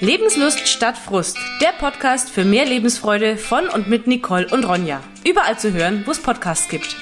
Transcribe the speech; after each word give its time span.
Lebenslust 0.00 0.68
statt 0.68 0.96
Frust, 0.96 1.36
der 1.60 1.72
Podcast 1.72 2.30
für 2.30 2.44
mehr 2.44 2.64
Lebensfreude 2.64 3.36
von 3.36 3.68
und 3.68 3.88
mit 3.88 4.06
Nicole 4.06 4.46
und 4.52 4.62
Ronja. 4.64 5.02
Überall 5.28 5.58
zu 5.58 5.72
hören, 5.72 6.04
wo 6.06 6.12
es 6.12 6.22
Podcasts 6.22 6.68
gibt. 6.68 6.94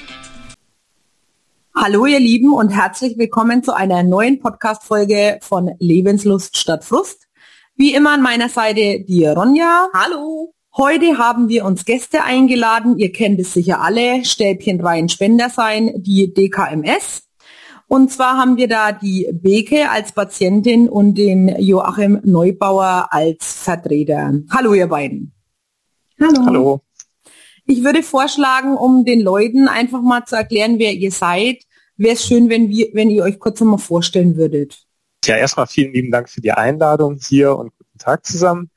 Hallo 1.75 2.07
ihr 2.07 2.19
Lieben 2.19 2.51
und 2.51 2.69
herzlich 2.69 3.15
willkommen 3.19 3.61
zu 3.61 3.75
einer 3.75 4.01
neuen 4.01 4.39
Podcast-Folge 4.39 5.37
von 5.43 5.75
Lebenslust 5.77 6.57
statt 6.57 6.83
Frust. 6.83 7.27
Wie 7.75 7.93
immer 7.93 8.13
an 8.13 8.23
meiner 8.23 8.49
Seite 8.49 9.03
die 9.07 9.27
Ronja. 9.27 9.89
Hallo. 9.93 10.55
Heute 10.75 11.19
haben 11.19 11.49
wir 11.49 11.65
uns 11.65 11.85
Gäste 11.85 12.23
eingeladen. 12.23 12.97
Ihr 12.97 13.11
kennt 13.11 13.39
es 13.39 13.53
sicher 13.53 13.79
alle. 13.79 14.25
Stäbchen 14.25 14.81
Reihen 14.81 15.09
Spender 15.09 15.51
sein, 15.51 15.91
die 15.97 16.33
DKMS. 16.33 17.26
Und 17.87 18.11
zwar 18.11 18.37
haben 18.37 18.57
wir 18.57 18.67
da 18.67 18.91
die 18.91 19.29
Beke 19.31 19.89
als 19.89 20.11
Patientin 20.11 20.89
und 20.89 21.15
den 21.15 21.47
Joachim 21.59 22.19
Neubauer 22.23 23.07
als 23.11 23.63
Vertreter. 23.63 24.33
Hallo 24.51 24.73
ihr 24.73 24.87
beiden. 24.87 25.33
Hallo. 26.19 26.45
Hallo. 26.45 26.81
Ich 27.65 27.83
würde 27.83 28.03
vorschlagen, 28.03 28.75
um 28.75 29.05
den 29.05 29.21
Leuten 29.21 29.67
einfach 29.69 30.01
mal 30.01 30.25
zu 30.25 30.35
erklären, 30.35 30.79
wer 30.79 30.93
ihr 30.93 31.11
seid, 31.11 31.63
wäre 31.95 32.15
es 32.15 32.25
schön, 32.25 32.49
wenn, 32.49 32.69
wir, 32.69 32.89
wenn 32.93 33.09
ihr 33.09 33.23
euch 33.23 33.39
kurz 33.39 33.59
nochmal 33.61 33.79
vorstellen 33.79 34.35
würdet. 34.35 34.85
Ja, 35.25 35.37
erstmal 35.37 35.67
vielen 35.67 35.93
lieben 35.93 36.11
Dank 36.11 36.29
für 36.29 36.41
die 36.41 36.51
Einladung 36.51 37.19
hier 37.21 37.55
und 37.55 37.71
guten 37.77 37.97
Tag 37.97 38.25
zusammen. 38.25 38.69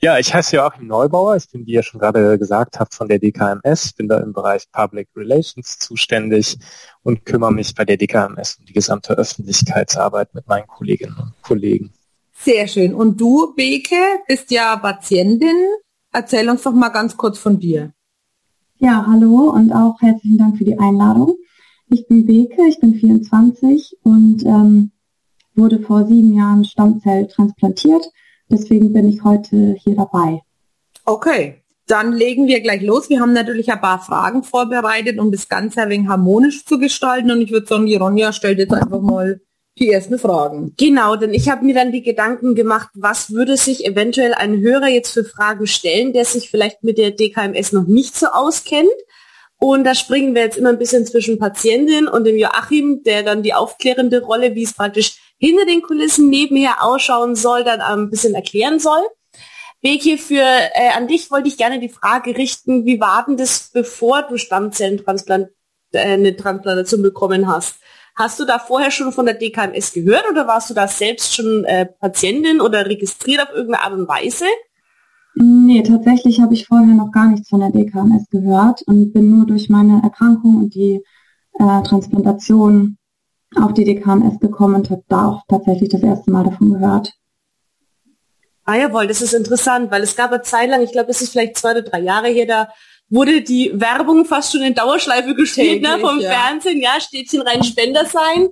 Ja, 0.00 0.18
ich 0.18 0.34
heiße 0.34 0.56
Joachim 0.56 0.86
Neubauer. 0.86 1.36
Ich 1.36 1.48
bin, 1.50 1.66
wie 1.66 1.72
ihr 1.72 1.82
schon 1.82 2.00
gerade 2.00 2.38
gesagt 2.38 2.78
habt, 2.78 2.94
von 2.94 3.08
der 3.08 3.18
DKMS, 3.18 3.92
bin 3.92 4.08
da 4.08 4.18
im 4.18 4.32
Bereich 4.32 4.70
Public 4.70 5.08
Relations 5.16 5.78
zuständig 5.78 6.58
und 7.02 7.24
kümmere 7.24 7.52
mich 7.52 7.74
bei 7.74 7.84
der 7.84 7.96
DKMS 7.96 8.56
um 8.58 8.66
die 8.66 8.72
gesamte 8.72 9.14
Öffentlichkeitsarbeit 9.16 10.34
mit 10.34 10.46
meinen 10.46 10.66
Kolleginnen 10.66 11.16
und 11.18 11.32
Kollegen. 11.42 11.92
Sehr 12.36 12.66
schön. 12.66 12.94
Und 12.94 13.20
du, 13.20 13.54
Beke, 13.54 13.94
bist 14.26 14.50
ja 14.50 14.76
Patientin. 14.76 15.56
Erzähl 16.12 16.48
uns 16.50 16.62
doch 16.62 16.72
mal 16.72 16.90
ganz 16.90 17.16
kurz 17.16 17.38
von 17.38 17.58
dir. 17.58 17.92
Ja, 18.78 19.06
hallo 19.06 19.50
und 19.50 19.72
auch 19.72 20.00
herzlichen 20.00 20.38
Dank 20.38 20.58
für 20.58 20.64
die 20.64 20.78
Einladung. 20.78 21.36
Ich 21.88 22.06
bin 22.08 22.26
Beke, 22.26 22.66
ich 22.68 22.80
bin 22.80 22.94
24 22.94 23.98
und 24.02 24.44
ähm, 24.44 24.90
wurde 25.54 25.80
vor 25.80 26.06
sieben 26.06 26.34
Jahren 26.34 26.64
Stammzell 26.64 27.28
transplantiert 27.28 28.04
Deswegen 28.50 28.92
bin 28.92 29.08
ich 29.08 29.24
heute 29.24 29.76
hier 29.82 29.96
dabei. 29.96 30.42
Okay, 31.04 31.62
dann 31.86 32.12
legen 32.12 32.46
wir 32.46 32.60
gleich 32.60 32.82
los. 32.82 33.10
Wir 33.10 33.20
haben 33.20 33.32
natürlich 33.32 33.70
ein 33.70 33.80
paar 33.80 34.00
Fragen 34.00 34.42
vorbereitet, 34.42 35.18
um 35.18 35.30
das 35.30 35.48
Ganze 35.48 35.82
ein 35.82 35.90
wenig 35.90 36.08
harmonisch 36.08 36.64
zu 36.64 36.78
gestalten. 36.78 37.30
Und 37.30 37.42
ich 37.42 37.50
würde 37.50 37.66
sagen, 37.66 37.86
die 37.86 37.96
Ronja 37.96 38.32
stellt 38.32 38.58
jetzt 38.58 38.72
einfach 38.72 39.00
mal 39.00 39.40
die 39.78 39.90
ersten 39.90 40.18
Fragen. 40.18 40.72
Genau, 40.76 41.16
denn 41.16 41.34
ich 41.34 41.48
habe 41.48 41.64
mir 41.64 41.74
dann 41.74 41.92
die 41.92 42.02
Gedanken 42.02 42.54
gemacht, 42.54 42.90
was 42.94 43.32
würde 43.32 43.56
sich 43.56 43.84
eventuell 43.84 44.32
ein 44.32 44.60
Hörer 44.60 44.88
jetzt 44.88 45.10
für 45.10 45.24
Fragen 45.24 45.66
stellen, 45.66 46.12
der 46.12 46.24
sich 46.24 46.48
vielleicht 46.48 46.84
mit 46.84 46.96
der 46.96 47.10
DKMS 47.10 47.72
noch 47.72 47.86
nicht 47.86 48.14
so 48.14 48.28
auskennt. 48.28 48.88
Und 49.58 49.84
da 49.84 49.94
springen 49.94 50.34
wir 50.34 50.42
jetzt 50.42 50.58
immer 50.58 50.70
ein 50.70 50.78
bisschen 50.78 51.06
zwischen 51.06 51.38
Patientin 51.38 52.06
und 52.06 52.24
dem 52.24 52.36
Joachim, 52.36 53.02
der 53.02 53.22
dann 53.22 53.42
die 53.42 53.54
aufklärende 53.54 54.22
Rolle, 54.22 54.54
wie 54.54 54.62
es 54.62 54.74
praktisch 54.74 55.16
hinter 55.38 55.66
den 55.66 55.82
Kulissen 55.82 56.28
nebenher 56.28 56.82
ausschauen 56.82 57.36
soll, 57.36 57.64
dann 57.64 57.80
ein 57.80 58.10
bisschen 58.10 58.34
erklären 58.34 58.78
soll. 58.78 59.02
Beke, 59.82 60.16
für 60.16 60.40
äh, 60.40 60.90
an 60.96 61.08
dich 61.08 61.30
wollte 61.30 61.48
ich 61.48 61.58
gerne 61.58 61.78
die 61.78 61.90
Frage 61.90 62.36
richten, 62.36 62.86
wie 62.86 63.00
war 63.00 63.24
denn 63.26 63.36
das, 63.36 63.70
bevor 63.72 64.22
du 64.22 64.38
Stammzellentransplant 64.38 65.48
äh, 65.92 65.98
eine 65.98 66.34
Transplantation 66.34 67.02
bekommen 67.02 67.46
hast? 67.46 67.76
Hast 68.16 68.38
du 68.38 68.44
da 68.44 68.58
vorher 68.58 68.90
schon 68.90 69.12
von 69.12 69.26
der 69.26 69.34
DKMS 69.34 69.92
gehört 69.92 70.24
oder 70.30 70.46
warst 70.46 70.70
du 70.70 70.74
da 70.74 70.88
selbst 70.88 71.34
schon 71.34 71.64
äh, 71.64 71.84
Patientin 71.84 72.60
oder 72.60 72.86
registriert 72.86 73.42
auf 73.42 73.50
irgendeine 73.50 73.84
Art 73.84 73.92
und 73.92 74.08
Weise? 74.08 74.46
Nee, 75.34 75.82
tatsächlich 75.82 76.40
habe 76.40 76.54
ich 76.54 76.66
vorher 76.66 76.94
noch 76.94 77.10
gar 77.10 77.26
nichts 77.26 77.48
von 77.48 77.60
der 77.60 77.70
DKMS 77.70 78.30
gehört 78.30 78.82
und 78.82 79.12
bin 79.12 79.36
nur 79.36 79.46
durch 79.46 79.68
meine 79.68 80.00
Erkrankung 80.02 80.56
und 80.56 80.74
die 80.74 81.02
äh, 81.58 81.82
Transplantation 81.82 82.98
auf 83.56 83.74
die 83.74 83.84
DKMS 83.84 84.40
gekommen 84.40 84.76
und 84.76 84.90
habe 84.90 85.04
da 85.08 85.28
auch 85.28 85.42
tatsächlich 85.48 85.90
das 85.90 86.02
erste 86.02 86.30
Mal 86.30 86.44
davon 86.44 86.72
gehört. 86.72 87.12
Ah 88.64 88.76
jawohl, 88.76 89.06
das 89.06 89.20
ist 89.20 89.34
interessant, 89.34 89.90
weil 89.90 90.02
es 90.02 90.16
gab 90.16 90.32
eine 90.32 90.42
Zeit 90.42 90.70
lang, 90.70 90.82
ich 90.82 90.92
glaube, 90.92 91.10
es 91.10 91.20
ist 91.20 91.32
vielleicht 91.32 91.58
zwei 91.58 91.72
oder 91.72 91.82
drei 91.82 92.00
Jahre 92.00 92.28
hier, 92.28 92.46
da 92.46 92.68
wurde 93.10 93.42
die 93.42 93.70
Werbung 93.74 94.24
fast 94.24 94.52
schon 94.52 94.62
in 94.62 94.74
Dauerschleife 94.74 95.34
gestellt, 95.34 95.82
ne, 95.82 95.98
vom 96.00 96.18
ja. 96.18 96.30
Fernsehen, 96.30 96.80
ja, 96.80 96.98
Städtchen 96.98 97.42
rein 97.42 97.62
Spender 97.62 98.06
sein. 98.06 98.48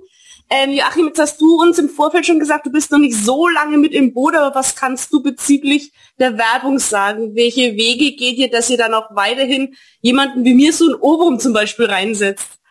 Ähm, 0.51 0.73
Joachim, 0.73 1.07
jetzt 1.07 1.19
hast 1.19 1.41
du 1.41 1.59
uns 1.63 1.79
im 1.79 1.89
Vorfeld 1.89 2.27
schon 2.27 2.39
gesagt, 2.39 2.67
du 2.67 2.71
bist 2.71 2.93
noch 2.93 2.99
nicht 2.99 3.17
so 3.17 3.49
lange 3.49 3.79
mit 3.79 3.93
im 3.95 4.13
Boot, 4.13 4.35
aber 4.35 4.55
was 4.55 4.77
kannst 4.77 5.11
du 5.11 5.23
bezüglich 5.23 5.93
der 6.19 6.37
Werbung 6.37 6.79
sagen? 6.79 7.35
Welche 7.35 7.75
Wege 7.75 8.15
geht 8.15 8.37
ihr, 8.37 8.51
dass 8.51 8.69
ihr 8.69 8.77
dann 8.77 8.93
auch 8.93 9.15
weiterhin 9.15 9.75
jemanden 10.03 10.45
wie 10.45 10.53
mir 10.53 10.75
so 10.75 10.91
ein 10.91 10.95
Oberum 10.95 11.39
zum 11.39 11.55
Beispiel 11.55 11.87
reinsetzt? 11.87 12.62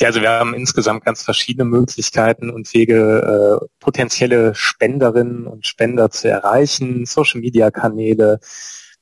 Ja, 0.00 0.08
also 0.08 0.20
wir 0.20 0.30
haben 0.30 0.54
insgesamt 0.54 1.04
ganz 1.04 1.24
verschiedene 1.24 1.64
Möglichkeiten 1.64 2.50
und 2.50 2.72
Wege, 2.72 3.60
äh, 3.60 3.66
potenzielle 3.80 4.54
Spenderinnen 4.54 5.48
und 5.48 5.66
Spender 5.66 6.10
zu 6.10 6.28
erreichen, 6.28 7.04
Social-Media-Kanäle. 7.04 8.38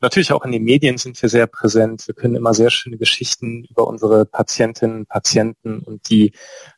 Natürlich 0.01 0.33
auch 0.33 0.45
in 0.45 0.53
den 0.53 0.65
Medien 0.65 0.97
sind 0.97 1.21
wir 1.21 1.29
sehr 1.29 1.47
präsent. 1.47 2.07
Wir 2.07 2.15
können 2.15 2.35
immer 2.35 2.55
sehr 2.55 2.71
schöne 2.71 2.97
Geschichten 2.97 3.65
über 3.65 3.87
unsere 3.87 4.25
Patientinnen, 4.25 5.05
Patienten 5.05 5.81
und 5.81 6.09
die 6.09 6.33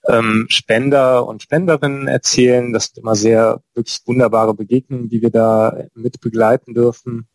ähm, 0.09 0.47
Spender 0.49 1.25
und 1.27 1.43
Spenderinnen 1.43 2.09
erzählen. 2.09 2.73
Das 2.73 2.87
sind 2.87 2.99
immer 2.99 3.15
sehr 3.15 3.61
wirklich 3.75 4.01
wunderbare 4.05 4.55
Begegnungen, 4.55 5.09
die 5.09 5.23
wir 5.23 5.31
da 5.31 5.85
mit 5.95 6.21
begleiten 6.21 6.75
dürfen. 6.75 7.29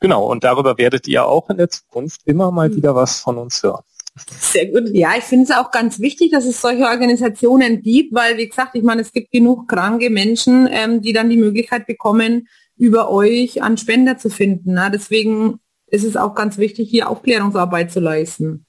Genau, 0.00 0.26
und 0.30 0.44
darüber 0.44 0.78
werdet 0.78 1.06
ihr 1.06 1.26
auch 1.26 1.50
in 1.50 1.58
der 1.58 1.70
Zukunft 1.70 2.22
immer 2.24 2.50
mal 2.50 2.70
mhm. 2.70 2.76
wieder 2.76 2.94
was 2.94 3.20
von 3.20 3.36
uns 3.36 3.62
hören. 3.62 3.84
Sehr 4.16 4.66
gut. 4.66 4.90
Ja, 4.92 5.14
ich 5.18 5.24
finde 5.24 5.44
es 5.44 5.50
auch 5.50 5.70
ganz 5.72 5.98
wichtig, 5.98 6.30
dass 6.30 6.44
es 6.44 6.60
solche 6.60 6.84
Organisationen 6.84 7.82
gibt, 7.82 8.14
weil, 8.14 8.36
wie 8.38 8.48
gesagt, 8.48 8.76
ich 8.76 8.84
meine, 8.84 9.02
es 9.02 9.12
gibt 9.12 9.32
genug 9.32 9.68
kranke 9.68 10.08
Menschen, 10.08 10.68
ähm, 10.70 11.02
die 11.02 11.12
dann 11.12 11.30
die 11.30 11.36
Möglichkeit 11.36 11.86
bekommen, 11.86 12.48
über 12.76 13.10
euch 13.10 13.62
an 13.62 13.76
Spender 13.76 14.16
zu 14.16 14.30
finden. 14.30 14.74
Ne? 14.74 14.90
Deswegen 14.92 15.58
ist 15.86 16.04
es 16.04 16.16
auch 16.16 16.34
ganz 16.34 16.58
wichtig, 16.58 16.90
hier 16.90 17.08
Aufklärungsarbeit 17.08 17.90
zu 17.90 18.00
leisten. 18.00 18.66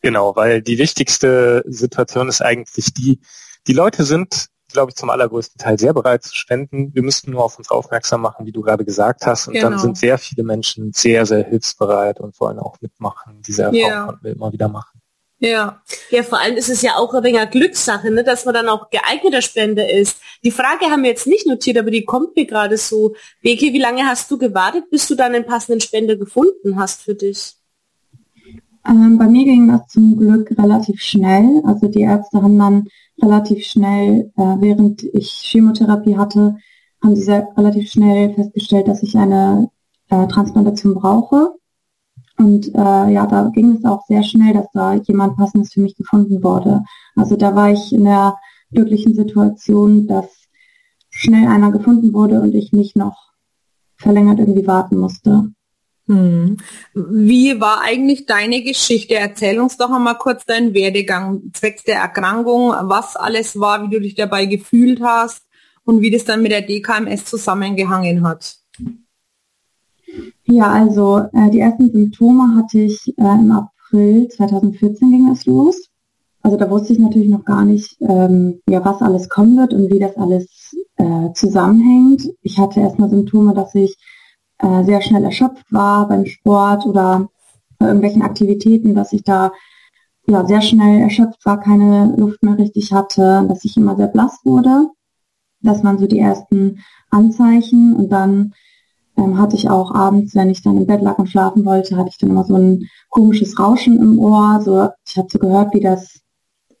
Genau, 0.00 0.36
weil 0.36 0.60
die 0.60 0.78
wichtigste 0.78 1.62
Situation 1.66 2.28
ist 2.28 2.42
eigentlich 2.42 2.92
die, 2.92 3.20
die 3.66 3.72
Leute 3.72 4.04
sind 4.04 4.48
glaube 4.74 4.90
ich, 4.90 4.96
zum 4.96 5.08
allergrößten 5.08 5.58
Teil 5.58 5.78
sehr 5.78 5.94
bereit 5.94 6.22
zu 6.22 6.34
spenden. 6.34 6.94
Wir 6.94 7.02
müssten 7.02 7.30
nur 7.30 7.42
auf 7.42 7.56
uns 7.56 7.70
aufmerksam 7.70 8.20
machen, 8.20 8.44
wie 8.44 8.52
du 8.52 8.60
gerade 8.60 8.84
gesagt 8.84 9.24
hast. 9.24 9.48
Und 9.48 9.54
genau. 9.54 9.70
dann 9.70 9.78
sind 9.78 9.96
sehr 9.96 10.18
viele 10.18 10.42
Menschen 10.42 10.92
sehr, 10.92 11.24
sehr 11.24 11.44
hilfsbereit 11.44 12.20
und 12.20 12.38
wollen 12.38 12.58
auch 12.58 12.76
mitmachen. 12.82 13.40
Diese 13.46 13.62
Erfahrung 13.62 13.80
ja. 13.80 14.04
konnten 14.04 14.24
wir 14.24 14.32
immer 14.32 14.52
wieder 14.52 14.68
machen. 14.68 15.00
Ja. 15.38 15.82
Ja, 16.10 16.22
vor 16.22 16.40
allem 16.40 16.56
ist 16.56 16.68
es 16.68 16.82
ja 16.82 16.96
auch 16.96 17.12
ein 17.14 17.24
wenig 17.24 17.50
Glückssache, 17.50 18.10
ne, 18.10 18.24
dass 18.24 18.44
man 18.44 18.54
dann 18.54 18.68
auch 18.68 18.90
geeigneter 18.90 19.42
Spender 19.42 19.90
ist. 19.90 20.18
Die 20.42 20.50
Frage 20.50 20.86
haben 20.86 21.02
wir 21.02 21.10
jetzt 21.10 21.26
nicht 21.26 21.46
notiert, 21.46 21.78
aber 21.78 21.90
die 21.90 22.04
kommt 22.04 22.36
mir 22.36 22.46
gerade 22.46 22.76
so. 22.76 23.14
Beke, 23.42 23.72
wie 23.72 23.80
lange 23.80 24.04
hast 24.04 24.30
du 24.30 24.38
gewartet, 24.38 24.90
bis 24.90 25.06
du 25.06 25.14
dann 25.14 25.34
einen 25.34 25.46
passenden 25.46 25.80
Spender 25.80 26.16
gefunden 26.16 26.78
hast 26.78 27.02
für 27.02 27.14
dich? 27.14 27.54
Ähm, 28.86 29.18
bei 29.18 29.26
mir 29.26 29.44
ging 29.44 29.68
das 29.68 29.88
zum 29.88 30.16
Glück 30.16 30.50
relativ 30.58 31.00
schnell. 31.00 31.62
Also 31.66 31.88
die 31.88 32.02
Ärzte 32.02 32.42
haben 32.42 32.58
dann 32.58 32.88
relativ 33.22 33.64
schnell, 33.64 34.32
äh, 34.36 34.56
während 34.58 35.02
ich 35.02 35.30
Chemotherapie 35.30 36.16
hatte, 36.16 36.56
haben 37.02 37.16
sie 37.16 37.22
sehr 37.22 37.48
relativ 37.56 37.90
schnell 37.90 38.34
festgestellt, 38.34 38.88
dass 38.88 39.02
ich 39.02 39.16
eine 39.16 39.70
äh, 40.08 40.26
Transplantation 40.26 40.94
brauche. 40.94 41.54
Und 42.36 42.74
äh, 42.74 43.12
ja, 43.12 43.26
da 43.26 43.50
ging 43.54 43.76
es 43.76 43.84
auch 43.84 44.04
sehr 44.06 44.22
schnell, 44.22 44.54
dass 44.54 44.66
da 44.72 44.94
jemand 44.94 45.36
passendes 45.36 45.72
für 45.72 45.80
mich 45.80 45.94
gefunden 45.96 46.42
wurde. 46.42 46.82
Also 47.14 47.36
da 47.36 47.54
war 47.54 47.70
ich 47.70 47.92
in 47.92 48.04
der 48.04 48.36
glücklichen 48.72 49.14
Situation, 49.14 50.06
dass 50.06 50.48
schnell 51.10 51.46
einer 51.46 51.70
gefunden 51.70 52.12
wurde 52.12 52.40
und 52.40 52.54
ich 52.54 52.72
nicht 52.72 52.96
noch 52.96 53.30
verlängert 53.96 54.40
irgendwie 54.40 54.66
warten 54.66 54.98
musste. 54.98 55.53
Hm. 56.06 56.58
Wie 56.92 57.60
war 57.60 57.80
eigentlich 57.82 58.26
deine 58.26 58.62
Geschichte? 58.62 59.14
Erzähl 59.14 59.58
uns 59.58 59.76
doch 59.78 59.90
einmal 59.90 60.18
kurz 60.18 60.44
deinen 60.44 60.74
Werdegang 60.74 61.50
zwecks 61.54 61.82
der 61.84 61.96
Erkrankung, 61.96 62.72
was 62.82 63.16
alles 63.16 63.58
war, 63.58 63.82
wie 63.82 63.94
du 63.94 64.00
dich 64.00 64.14
dabei 64.14 64.44
gefühlt 64.44 65.00
hast 65.02 65.42
und 65.84 66.02
wie 66.02 66.10
das 66.10 66.24
dann 66.24 66.42
mit 66.42 66.52
der 66.52 66.62
DKMS 66.62 67.24
zusammengehangen 67.24 68.26
hat. 68.26 68.56
Ja, 70.44 70.70
also 70.70 71.22
äh, 71.32 71.50
die 71.50 71.60
ersten 71.60 71.90
Symptome 71.90 72.56
hatte 72.56 72.80
ich 72.80 73.08
äh, 73.16 73.22
im 73.22 73.50
April 73.50 74.28
2014 74.28 75.10
ging 75.10 75.30
es 75.30 75.46
los. 75.46 75.88
Also 76.42 76.58
da 76.58 76.68
wusste 76.68 76.92
ich 76.92 76.98
natürlich 76.98 77.30
noch 77.30 77.46
gar 77.46 77.64
nicht, 77.64 77.96
ähm, 78.00 78.60
ja, 78.68 78.84
was 78.84 79.00
alles 79.00 79.30
kommen 79.30 79.56
wird 79.56 79.72
und 79.72 79.90
wie 79.90 79.98
das 79.98 80.16
alles 80.18 80.76
äh, 80.96 81.32
zusammenhängt. 81.32 82.28
Ich 82.42 82.58
hatte 82.58 82.80
erstmal 82.80 83.08
Symptome, 83.08 83.54
dass 83.54 83.74
ich 83.74 83.96
äh, 84.58 84.84
sehr 84.84 85.02
schnell 85.02 85.24
erschöpft 85.24 85.72
war 85.72 86.08
beim 86.08 86.26
Sport 86.26 86.86
oder 86.86 87.28
bei 87.78 87.86
irgendwelchen 87.86 88.22
Aktivitäten, 88.22 88.94
dass 88.94 89.12
ich 89.12 89.22
da 89.22 89.52
ja 90.26 90.46
sehr 90.46 90.62
schnell 90.62 91.00
erschöpft 91.00 91.44
war, 91.44 91.60
keine 91.60 92.14
Luft 92.16 92.42
mehr 92.42 92.58
richtig 92.58 92.92
hatte, 92.92 93.44
dass 93.48 93.64
ich 93.64 93.76
immer 93.76 93.96
sehr 93.96 94.08
blass 94.08 94.40
wurde. 94.44 94.88
Das 95.60 95.82
waren 95.84 95.98
so 95.98 96.06
die 96.06 96.18
ersten 96.18 96.80
Anzeichen 97.10 97.94
und 97.94 98.10
dann 98.10 98.54
ähm, 99.16 99.38
hatte 99.38 99.56
ich 99.56 99.70
auch 99.70 99.94
abends, 99.94 100.34
wenn 100.34 100.50
ich 100.50 100.62
dann 100.62 100.76
im 100.76 100.86
Bett 100.86 101.02
lag 101.02 101.18
und 101.18 101.28
schlafen 101.28 101.64
wollte, 101.64 101.96
hatte 101.96 102.10
ich 102.10 102.18
dann 102.18 102.30
immer 102.30 102.44
so 102.44 102.56
ein 102.56 102.88
komisches 103.10 103.58
Rauschen 103.58 103.98
im 104.00 104.18
Ohr. 104.18 104.60
So, 104.62 104.88
ich 105.06 105.16
habe 105.16 105.28
so 105.30 105.38
gehört, 105.38 105.74
wie 105.74 105.80
das 105.80 106.20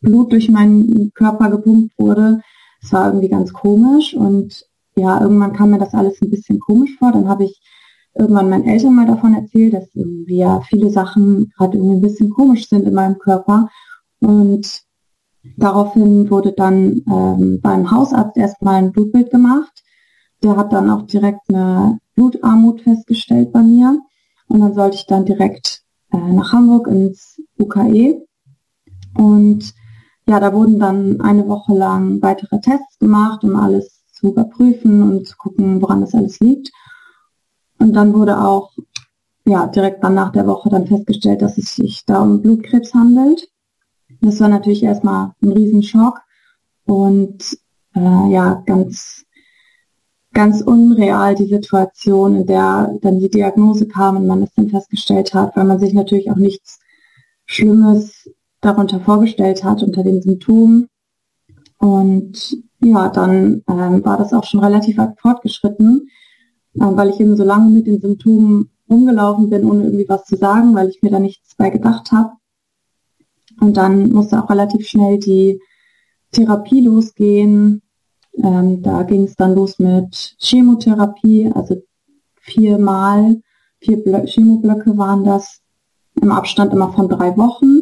Blut 0.00 0.32
durch 0.32 0.50
meinen 0.50 1.12
Körper 1.14 1.50
gepumpt 1.50 1.94
wurde. 1.98 2.40
Es 2.82 2.92
war 2.92 3.06
irgendwie 3.06 3.28
ganz 3.28 3.52
komisch 3.52 4.14
und 4.14 4.66
ja, 4.96 5.20
irgendwann 5.20 5.52
kam 5.52 5.70
mir 5.70 5.78
das 5.78 5.94
alles 5.94 6.20
ein 6.22 6.30
bisschen 6.30 6.60
komisch 6.60 6.96
vor. 6.98 7.12
Dann 7.12 7.28
habe 7.28 7.44
ich 7.44 7.60
irgendwann 8.14 8.48
meinen 8.48 8.64
Eltern 8.64 8.94
mal 8.94 9.06
davon 9.06 9.34
erzählt, 9.34 9.74
dass 9.74 9.94
irgendwie 9.94 10.36
ja 10.36 10.60
viele 10.60 10.90
Sachen 10.90 11.52
gerade 11.56 11.76
irgendwie 11.76 11.96
ein 11.96 12.02
bisschen 12.02 12.30
komisch 12.30 12.68
sind 12.68 12.86
in 12.86 12.94
meinem 12.94 13.18
Körper. 13.18 13.68
Und 14.20 14.82
daraufhin 15.56 16.30
wurde 16.30 16.52
dann 16.52 17.02
ähm, 17.10 17.60
beim 17.60 17.90
Hausarzt 17.90 18.36
erstmal 18.36 18.76
ein 18.76 18.92
Blutbild 18.92 19.30
gemacht. 19.30 19.82
Der 20.42 20.56
hat 20.56 20.72
dann 20.72 20.90
auch 20.90 21.02
direkt 21.02 21.48
eine 21.48 21.98
Blutarmut 22.14 22.82
festgestellt 22.82 23.52
bei 23.52 23.62
mir. 23.62 24.00
Und 24.46 24.60
dann 24.60 24.74
sollte 24.74 24.96
ich 24.96 25.06
dann 25.06 25.24
direkt 25.24 25.82
äh, 26.12 26.32
nach 26.32 26.52
Hamburg 26.52 26.86
ins 26.86 27.40
UKE. 27.58 28.24
Und 29.16 29.74
ja, 30.28 30.40
da 30.40 30.52
wurden 30.54 30.78
dann 30.78 31.20
eine 31.20 31.48
Woche 31.48 31.74
lang 31.74 32.22
weitere 32.22 32.60
Tests 32.60 32.98
gemacht, 32.98 33.44
um 33.44 33.56
alles 33.56 33.93
überprüfen 34.30 35.02
und 35.02 35.26
zu 35.26 35.36
gucken, 35.36 35.80
woran 35.82 36.00
das 36.00 36.14
alles 36.14 36.40
liegt. 36.40 36.70
Und 37.78 37.92
dann 37.94 38.14
wurde 38.14 38.40
auch 38.40 38.72
ja, 39.46 39.66
direkt 39.66 40.02
dann 40.02 40.14
nach 40.14 40.32
der 40.32 40.46
Woche 40.46 40.70
dann 40.70 40.86
festgestellt, 40.86 41.42
dass 41.42 41.58
es 41.58 41.74
sich 41.74 42.04
da 42.06 42.22
um 42.22 42.40
Blutkrebs 42.40 42.94
handelt. 42.94 43.48
Das 44.20 44.40
war 44.40 44.48
natürlich 44.48 44.82
erstmal 44.82 45.32
ein 45.42 45.52
Riesenschock 45.52 46.20
und 46.86 47.42
äh, 47.94 48.30
ja, 48.30 48.62
ganz, 48.66 49.24
ganz 50.32 50.62
unreal 50.62 51.34
die 51.34 51.46
Situation, 51.46 52.36
in 52.36 52.46
der 52.46 52.96
dann 53.02 53.18
die 53.18 53.30
Diagnose 53.30 53.86
kam 53.86 54.16
und 54.16 54.26
man 54.26 54.42
es 54.42 54.54
dann 54.54 54.70
festgestellt 54.70 55.34
hat, 55.34 55.56
weil 55.56 55.64
man 55.64 55.78
sich 55.78 55.92
natürlich 55.92 56.30
auch 56.30 56.36
nichts 56.36 56.80
Schlimmes 57.44 58.30
darunter 58.60 59.00
vorgestellt 59.00 59.62
hat 59.62 59.82
unter 59.82 60.02
den 60.02 60.22
Symptomen. 60.22 60.88
Und 61.78 62.56
ja, 62.84 63.08
dann 63.08 63.62
ähm, 63.68 64.04
war 64.04 64.18
das 64.18 64.32
auch 64.32 64.44
schon 64.44 64.60
relativ 64.60 65.00
fortgeschritten, 65.18 66.08
äh, 66.74 66.80
weil 66.80 67.10
ich 67.10 67.20
eben 67.20 67.36
so 67.36 67.44
lange 67.44 67.70
mit 67.70 67.86
den 67.86 68.00
Symptomen 68.00 68.70
rumgelaufen 68.88 69.48
bin, 69.48 69.64
ohne 69.64 69.84
irgendwie 69.84 70.08
was 70.08 70.24
zu 70.24 70.36
sagen, 70.36 70.74
weil 70.74 70.88
ich 70.88 71.02
mir 71.02 71.10
da 71.10 71.18
nichts 71.18 71.54
bei 71.56 71.70
gedacht 71.70 72.12
habe. 72.12 72.32
Und 73.60 73.76
dann 73.76 74.10
musste 74.10 74.42
auch 74.42 74.50
relativ 74.50 74.86
schnell 74.86 75.18
die 75.18 75.60
Therapie 76.32 76.80
losgehen. 76.80 77.82
Ähm, 78.36 78.82
da 78.82 79.04
ging 79.04 79.24
es 79.24 79.36
dann 79.36 79.54
los 79.54 79.78
mit 79.78 80.36
Chemotherapie, 80.38 81.50
also 81.54 81.76
viermal, 82.40 83.40
vier 83.78 84.02
Blö 84.02 84.26
Chemoblöcke 84.26 84.98
waren 84.98 85.24
das, 85.24 85.60
im 86.20 86.32
Abstand 86.32 86.72
immer 86.72 86.92
von 86.92 87.08
drei 87.08 87.36
Wochen. 87.36 87.80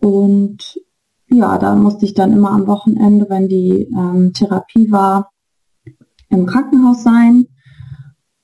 Und 0.00 0.78
ja, 1.28 1.58
da 1.58 1.74
musste 1.74 2.04
ich 2.04 2.14
dann 2.14 2.32
immer 2.32 2.50
am 2.50 2.66
Wochenende, 2.66 3.26
wenn 3.28 3.48
die 3.48 3.88
ähm, 3.96 4.32
Therapie 4.32 4.90
war, 4.90 5.32
im 6.28 6.46
Krankenhaus 6.46 7.02
sein. 7.02 7.46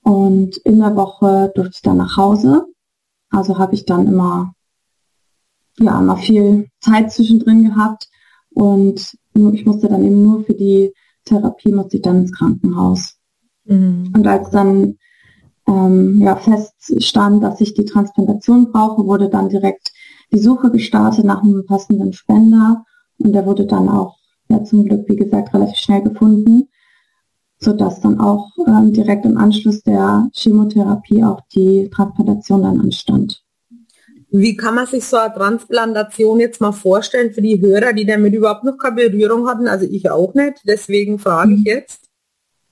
Und 0.02 0.56
in 0.58 0.78
der 0.78 0.96
Woche 0.96 1.52
durfte 1.54 1.74
ich 1.76 1.82
dann 1.82 1.98
nach 1.98 2.16
Hause. 2.16 2.66
Also 3.30 3.58
habe 3.58 3.74
ich 3.74 3.86
dann 3.86 4.08
immer, 4.08 4.54
ja, 5.78 6.00
immer 6.00 6.16
viel 6.16 6.68
Zeit 6.80 7.12
zwischendrin 7.12 7.64
gehabt. 7.64 8.08
Und 8.50 9.16
ich 9.34 9.64
musste 9.64 9.88
dann 9.88 10.04
eben 10.04 10.22
nur 10.22 10.44
für 10.44 10.54
die 10.54 10.92
Therapie 11.24 11.72
musste 11.72 11.96
ich 11.96 12.02
dann 12.02 12.22
ins 12.22 12.32
Krankenhaus. 12.32 13.16
Mhm. 13.64 14.12
Und 14.14 14.26
als 14.26 14.50
dann 14.50 14.98
ähm, 15.68 16.20
ja, 16.20 16.36
feststand, 16.36 17.42
dass 17.42 17.60
ich 17.60 17.74
die 17.74 17.84
Transplantation 17.84 18.72
brauche, 18.72 19.06
wurde 19.06 19.30
dann 19.30 19.48
direkt 19.48 19.91
die 20.32 20.38
Suche 20.38 20.70
gestartet 20.70 21.24
nach 21.24 21.42
einem 21.42 21.64
passenden 21.66 22.12
Spender 22.12 22.84
und 23.18 23.32
der 23.32 23.46
wurde 23.46 23.66
dann 23.66 23.88
auch 23.88 24.16
ja, 24.48 24.64
zum 24.64 24.84
Glück, 24.84 25.08
wie 25.08 25.16
gesagt, 25.16 25.54
relativ 25.54 25.76
schnell 25.76 26.02
gefunden, 26.02 26.68
sodass 27.58 28.00
dann 28.00 28.20
auch 28.20 28.50
ähm, 28.66 28.92
direkt 28.92 29.24
im 29.24 29.36
Anschluss 29.36 29.82
der 29.82 30.28
Chemotherapie 30.34 31.24
auch 31.24 31.40
die 31.54 31.88
Transplantation 31.90 32.62
dann 32.62 32.80
anstand. 32.80 33.42
Wie 34.30 34.56
kann 34.56 34.74
man 34.74 34.86
sich 34.86 35.04
so 35.04 35.18
eine 35.18 35.34
Transplantation 35.34 36.40
jetzt 36.40 36.60
mal 36.60 36.72
vorstellen 36.72 37.34
für 37.34 37.42
die 37.42 37.60
Hörer, 37.60 37.92
die 37.92 38.06
damit 38.06 38.32
überhaupt 38.32 38.64
noch 38.64 38.78
keine 38.78 38.96
Berührung 38.96 39.46
hatten? 39.46 39.68
Also 39.68 39.86
ich 39.86 40.10
auch 40.10 40.32
nicht, 40.34 40.62
deswegen 40.66 41.18
frage 41.18 41.52
ich 41.52 41.60
mhm. 41.60 41.66
jetzt. 41.66 42.08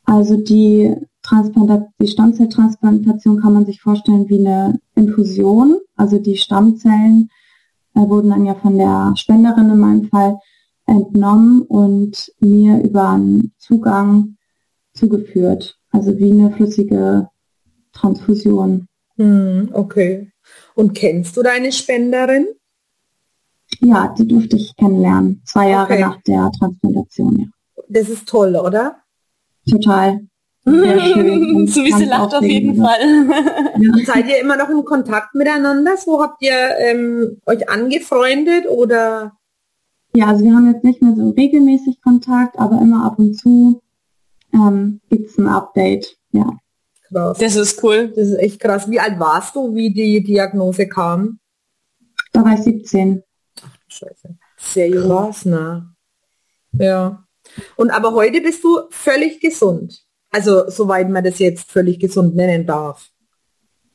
Also 0.05 0.39
die, 0.39 0.97
Transplantation, 1.23 1.93
die 2.01 2.09
Stammzelltransplantation 2.09 3.41
kann 3.41 3.53
man 3.53 3.67
sich 3.67 3.81
vorstellen 3.81 4.29
wie 4.29 4.39
eine 4.39 4.81
Infusion. 4.95 5.79
Also 5.97 6.19
die 6.19 6.37
Stammzellen 6.37 7.29
wurden 8.09 8.31
dann 8.31 8.47
ja 8.47 8.55
von 8.55 8.79
der 8.79 9.13
Spenderin 9.17 9.71
in 9.71 9.79
meinem 9.79 10.05
Fall 10.05 10.39
entnommen 10.87 11.63
und 11.63 12.33
mir 12.41 12.83
über 12.83 13.11
einen 13.11 13.53
Zugang 13.59 14.37
zugeführt. 14.93 15.79
Also 15.91 16.17
wie 16.19 16.31
eine 16.31 16.53
flüssige 16.53 17.29
Transfusion. 17.93 18.87
Hm, 19.17 19.71
okay. 19.73 20.33
Und 20.75 20.95
kennst 20.95 21.37
du 21.37 21.43
deine 21.43 21.73
Spenderin? 21.73 22.47
Ja, 23.81 24.15
die 24.17 24.27
durfte 24.27 24.57
ich 24.57 24.75
kennenlernen. 24.77 25.43
Zwei 25.45 25.71
Jahre 25.71 25.93
okay. 25.93 26.01
nach 26.01 26.23
der 26.23 26.51
Transplantation, 26.59 27.39
ja. 27.39 27.47
Das 27.89 28.09
ist 28.09 28.29
toll, 28.29 28.57
oder? 28.57 28.97
Total. 29.69 30.21
Sehr 30.65 31.01
schön. 31.15 31.67
so 31.67 31.85
wie 31.85 31.93
sie 31.93 32.05
lacht 32.05 32.35
auf 32.35 32.43
jeden 32.43 32.77
Fall. 32.77 32.99
ja. 33.79 34.05
Seid 34.05 34.29
ihr 34.29 34.41
immer 34.41 34.57
noch 34.57 34.69
in 34.69 34.85
Kontakt 34.85 35.35
miteinander? 35.35 35.97
So 35.97 36.23
habt 36.23 36.43
ihr 36.43 36.77
ähm, 36.79 37.41
euch 37.47 37.69
angefreundet 37.69 38.67
oder? 38.69 39.37
Ja, 40.15 40.27
also 40.27 40.45
wir 40.45 40.55
haben 40.55 40.73
jetzt 40.73 40.85
nicht 40.85 41.03
mehr 41.03 41.15
so 41.17 41.31
regelmäßig 41.31 42.03
Kontakt, 42.03 42.59
aber 42.59 42.81
immer 42.81 43.05
ab 43.05 43.19
und 43.19 43.35
zu 43.35 43.81
ähm, 44.53 45.01
gibt 45.09 45.31
es 45.31 45.39
ein 45.39 45.47
Update. 45.47 46.17
Ja. 46.33 46.47
Krass. 47.09 47.39
Das 47.39 47.57
ist 47.57 47.83
cool. 47.83 48.09
Das 48.15 48.29
ist 48.29 48.39
echt 48.39 48.61
krass. 48.61 48.91
Wie 48.91 49.01
alt 49.01 49.19
warst 49.19 49.57
du, 49.57 49.75
wie 49.75 49.93
die 49.93 50.23
Diagnose 50.23 50.89
kam? 50.89 51.41
Da 52.33 52.45
war 52.45 52.55
ich 52.55 52.61
17. 52.61 53.23
Ach, 53.63 53.77
Scheiße. 53.89 54.37
Sehr 54.57 54.89
jung. 54.89 55.09
Krass, 55.09 55.45
ne? 55.45 55.93
Ja. 56.73 57.25
Und 57.77 57.91
aber 57.91 58.13
heute 58.13 58.41
bist 58.41 58.63
du 58.63 58.79
völlig 58.91 59.41
gesund. 59.41 60.05
Also 60.31 60.69
soweit 60.69 61.09
man 61.09 61.25
das 61.25 61.39
jetzt 61.39 61.71
völlig 61.71 61.99
gesund 61.99 62.37
nennen 62.37 62.67
darf. 62.67 63.11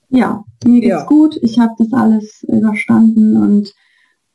Ja, 0.10 0.44
mir 0.65 0.82
geht's 0.82 0.89
ja. 0.89 1.06
gut. 1.06 1.38
Ich 1.42 1.60
habe 1.60 1.74
das 1.77 1.92
alles 1.94 2.44
überstanden 2.44 3.38
und 3.38 3.74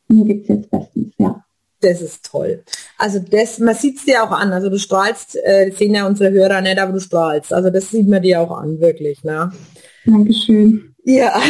mir 0.08 0.24
geht's 0.24 0.48
jetzt 0.48 0.70
bestens, 0.70 1.14
ja. 1.18 1.44
Das 1.82 2.02
ist 2.02 2.26
toll. 2.26 2.62
Also 2.98 3.20
das, 3.20 3.58
man 3.58 3.74
sieht 3.74 3.96
es 3.96 4.04
dir 4.04 4.22
auch 4.22 4.32
an. 4.32 4.52
Also 4.52 4.68
du 4.68 4.78
strahlst, 4.78 5.36
äh, 5.42 5.70
sehen 5.70 5.94
ja 5.94 6.06
unsere 6.06 6.30
Hörer 6.30 6.60
nicht, 6.60 6.78
aber 6.78 6.92
du 6.92 7.00
strahlst. 7.00 7.54
Also 7.54 7.70
das 7.70 7.90
sieht 7.90 8.06
man 8.06 8.20
dir 8.20 8.40
auch 8.40 8.50
an, 8.50 8.80
wirklich. 8.80 9.24
Ne? 9.24 9.50
Dankeschön. 10.04 10.94
Ja. 11.04 11.40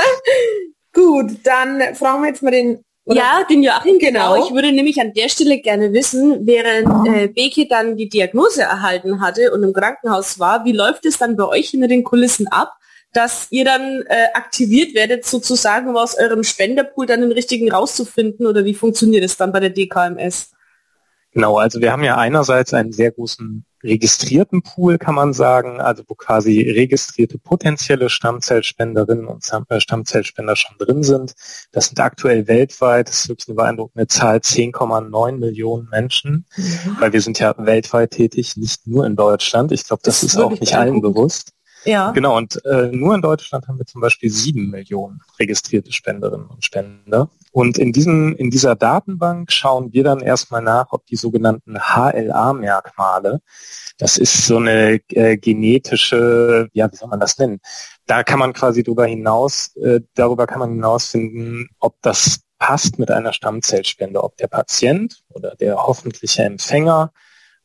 Gut, 0.94 1.32
dann 1.44 1.94
fragen 1.94 2.22
wir 2.22 2.28
jetzt 2.28 2.42
mal 2.42 2.50
den 2.50 2.78
oder? 3.06 3.18
Ja, 3.18 3.46
den 3.48 3.62
Joachim, 3.62 3.98
genau. 3.98 4.34
genau. 4.34 4.46
Ich 4.46 4.52
würde 4.52 4.72
nämlich 4.72 5.00
an 5.00 5.12
der 5.12 5.28
Stelle 5.28 5.60
gerne 5.60 5.92
wissen, 5.92 6.44
während 6.44 7.06
äh, 7.08 7.28
Beke 7.28 7.68
dann 7.68 7.96
die 7.96 8.08
Diagnose 8.08 8.62
erhalten 8.62 9.20
hatte 9.20 9.52
und 9.52 9.62
im 9.62 9.72
Krankenhaus 9.72 10.40
war, 10.40 10.64
wie 10.64 10.72
läuft 10.72 11.06
es 11.06 11.16
dann 11.16 11.36
bei 11.36 11.44
euch 11.44 11.70
hinter 11.70 11.86
den 11.86 12.02
Kulissen 12.02 12.48
ab, 12.48 12.74
dass 13.12 13.46
ihr 13.50 13.64
dann 13.64 14.02
äh, 14.08 14.26
aktiviert 14.34 14.94
werdet, 14.96 15.24
sozusagen, 15.24 15.88
um 15.88 15.96
aus 15.96 16.18
eurem 16.18 16.42
Spenderpool 16.42 17.06
dann 17.06 17.20
den 17.20 17.30
richtigen 17.30 17.70
rauszufinden 17.70 18.44
oder 18.44 18.64
wie 18.64 18.74
funktioniert 18.74 19.24
es 19.24 19.36
dann 19.36 19.52
bei 19.52 19.60
der 19.60 19.70
DKMS? 19.70 20.50
Genau, 21.30 21.58
also 21.58 21.80
wir 21.80 21.92
haben 21.92 22.02
ja 22.02 22.16
einerseits 22.16 22.74
einen 22.74 22.92
sehr 22.92 23.12
großen 23.12 23.64
registrierten 23.86 24.62
Pool, 24.62 24.98
kann 24.98 25.14
man 25.14 25.32
sagen, 25.32 25.80
also 25.80 26.02
wo 26.06 26.14
quasi 26.14 26.70
registrierte 26.70 27.38
potenzielle 27.38 28.10
Stammzellspenderinnen 28.10 29.26
und 29.26 29.44
äh, 29.68 29.80
Stammzellspender 29.80 30.56
schon 30.56 30.76
drin 30.78 31.02
sind. 31.02 31.34
Das 31.72 31.86
sind 31.86 32.00
aktuell 32.00 32.46
weltweit, 32.48 33.08
das 33.08 33.20
ist 33.20 33.28
wirklich 33.28 33.48
eine 33.48 33.56
beeindruckende 33.56 34.06
Zahl, 34.06 34.38
10,9 34.38 35.38
Millionen 35.38 35.88
Menschen, 35.88 36.46
ja. 36.56 36.64
weil 37.00 37.12
wir 37.12 37.20
sind 37.20 37.38
ja 37.38 37.54
weltweit 37.56 38.10
tätig, 38.10 38.56
nicht 38.56 38.86
nur 38.86 39.06
in 39.06 39.16
Deutschland. 39.16 39.72
Ich 39.72 39.84
glaube, 39.84 40.02
das, 40.04 40.20
das, 40.20 40.34
ist 40.34 40.38
auch 40.38 40.58
nicht 40.58 40.74
allen 40.74 41.00
bewusst. 41.00 41.52
Ja. 41.86 42.10
Genau, 42.10 42.36
und 42.36 42.64
äh, 42.64 42.90
nur 42.92 43.14
in 43.14 43.22
Deutschland 43.22 43.68
haben 43.68 43.78
wir 43.78 43.86
zum 43.86 44.00
Beispiel 44.00 44.30
sieben 44.30 44.70
Millionen 44.70 45.20
registrierte 45.38 45.92
Spenderinnen 45.92 46.46
und 46.46 46.64
Spender. 46.64 47.30
Und 47.52 47.78
in, 47.78 47.92
diesem, 47.92 48.34
in 48.36 48.50
dieser 48.50 48.74
Datenbank 48.74 49.50
schauen 49.52 49.92
wir 49.92 50.04
dann 50.04 50.20
erstmal 50.20 50.62
nach, 50.62 50.88
ob 50.90 51.06
die 51.06 51.16
sogenannten 51.16 51.78
HLA-Merkmale, 51.78 53.40
das 53.98 54.18
ist 54.18 54.46
so 54.46 54.58
eine 54.58 55.00
äh, 55.08 55.38
genetische, 55.38 56.68
ja, 56.72 56.90
wie 56.92 56.96
soll 56.96 57.08
man 57.08 57.20
das 57.20 57.38
nennen? 57.38 57.60
Da 58.06 58.24
kann 58.24 58.38
man 58.38 58.52
quasi 58.52 58.82
darüber 58.82 59.06
hinaus, 59.06 59.74
äh, 59.76 60.00
darüber 60.14 60.46
kann 60.46 60.58
man 60.58 60.70
hinausfinden, 60.72 61.68
ob 61.78 61.96
das 62.02 62.40
passt 62.58 62.98
mit 62.98 63.10
einer 63.10 63.32
Stammzellspende, 63.32 64.22
ob 64.22 64.36
der 64.36 64.48
Patient 64.48 65.22
oder 65.28 65.54
der 65.56 65.76
hoffentliche 65.86 66.42
Empfänger 66.42 67.12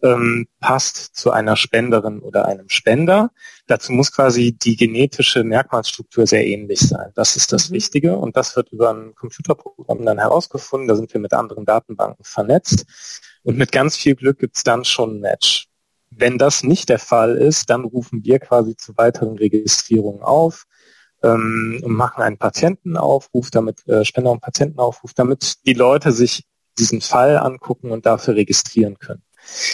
ähm, 0.04 0.48
passt 0.60 1.16
zu 1.16 1.32
einer 1.32 1.56
Spenderin 1.56 2.20
oder 2.20 2.46
einem 2.46 2.70
Spender. 2.70 3.32
Dazu 3.68 3.92
muss 3.92 4.12
quasi 4.12 4.54
die 4.54 4.76
genetische 4.76 5.44
Merkmalsstruktur 5.44 6.28
sehr 6.28 6.46
ähnlich 6.46 6.80
sein. 6.80 7.12
Das 7.16 7.36
ist 7.36 7.54
das 7.54 7.70
mhm. 7.70 7.76
Wichtige 7.76 8.18
und 8.18 8.36
das 8.36 8.56
wird 8.56 8.70
über 8.72 8.92
ein 8.92 9.16
Computerprogramm 9.16 10.06
dann 10.06 10.20
herausgefunden. 10.20 10.88
Da 10.88 10.96
sind 10.96 11.14
wir 11.14 11.22
mit 11.22 11.34
anderen 11.34 11.66
Datenbanken 11.66 12.24
vernetzt 12.24 12.86
und 13.44 13.58
mit 13.58 13.72
ganz 13.72 13.96
viel 13.96 14.16
Glück 14.16 14.40
gibt 14.40 14.58
es 14.58 14.64
dann 14.64 14.86
schon 14.86 15.18
ein 15.18 15.20
Match. 15.20 15.68
Wenn 16.10 16.38
das 16.38 16.64
nicht 16.64 16.90
der 16.90 17.00
Fall 17.00 17.38
ist, 17.38 17.70
dann 17.70 17.86
rufen 17.86 18.24
wir 18.26 18.40
quasi 18.40 18.76
zu 18.76 18.98
weiteren 18.98 19.38
Registrierungen 19.38 20.24
auf 20.24 20.66
ähm, 21.24 21.80
und 21.84 21.94
machen 21.94 22.22
einen 22.22 22.38
Patientenaufruf, 22.38 23.50
damit 23.50 23.88
äh, 23.88 24.04
Spender- 24.04 24.32
und 24.32 24.42
Patientenaufruf, 24.42 25.14
damit 25.14 25.66
die 25.66 25.74
Leute 25.74 26.12
sich 26.12 26.44
diesen 26.78 27.02
Fall 27.02 27.38
angucken 27.38 27.92
und 27.92 28.06
dafür 28.06 28.36
registrieren 28.36 28.98
können. 28.98 29.24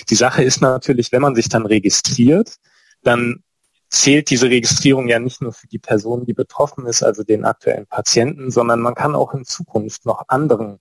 Die 0.10 0.16
Sache 0.16 0.44
ist 0.44 0.62
natürlich, 0.62 1.12
wenn 1.12 1.22
man 1.22 1.36
sich 1.36 1.50
dann 1.50 1.66
registriert, 1.66 2.56
dann 3.04 3.44
zählt 3.90 4.30
diese 4.30 4.50
Registrierung 4.50 5.08
ja 5.08 5.20
nicht 5.20 5.42
nur 5.42 5.54
für 5.54 5.68
die 5.68 5.80
Person, 5.80 6.26
die 6.26 6.34
betroffen 6.34 6.86
ist, 6.86 7.04
also 7.04 7.24
den 7.24 7.46
aktuellen 7.46 7.88
Patienten, 7.88 8.52
sondern 8.52 8.82
man 8.82 8.96
kann 8.96 9.16
auch 9.16 9.34
in 9.34 9.46
Zukunft 9.46 10.06
noch 10.06 10.26
anderen 10.28 10.80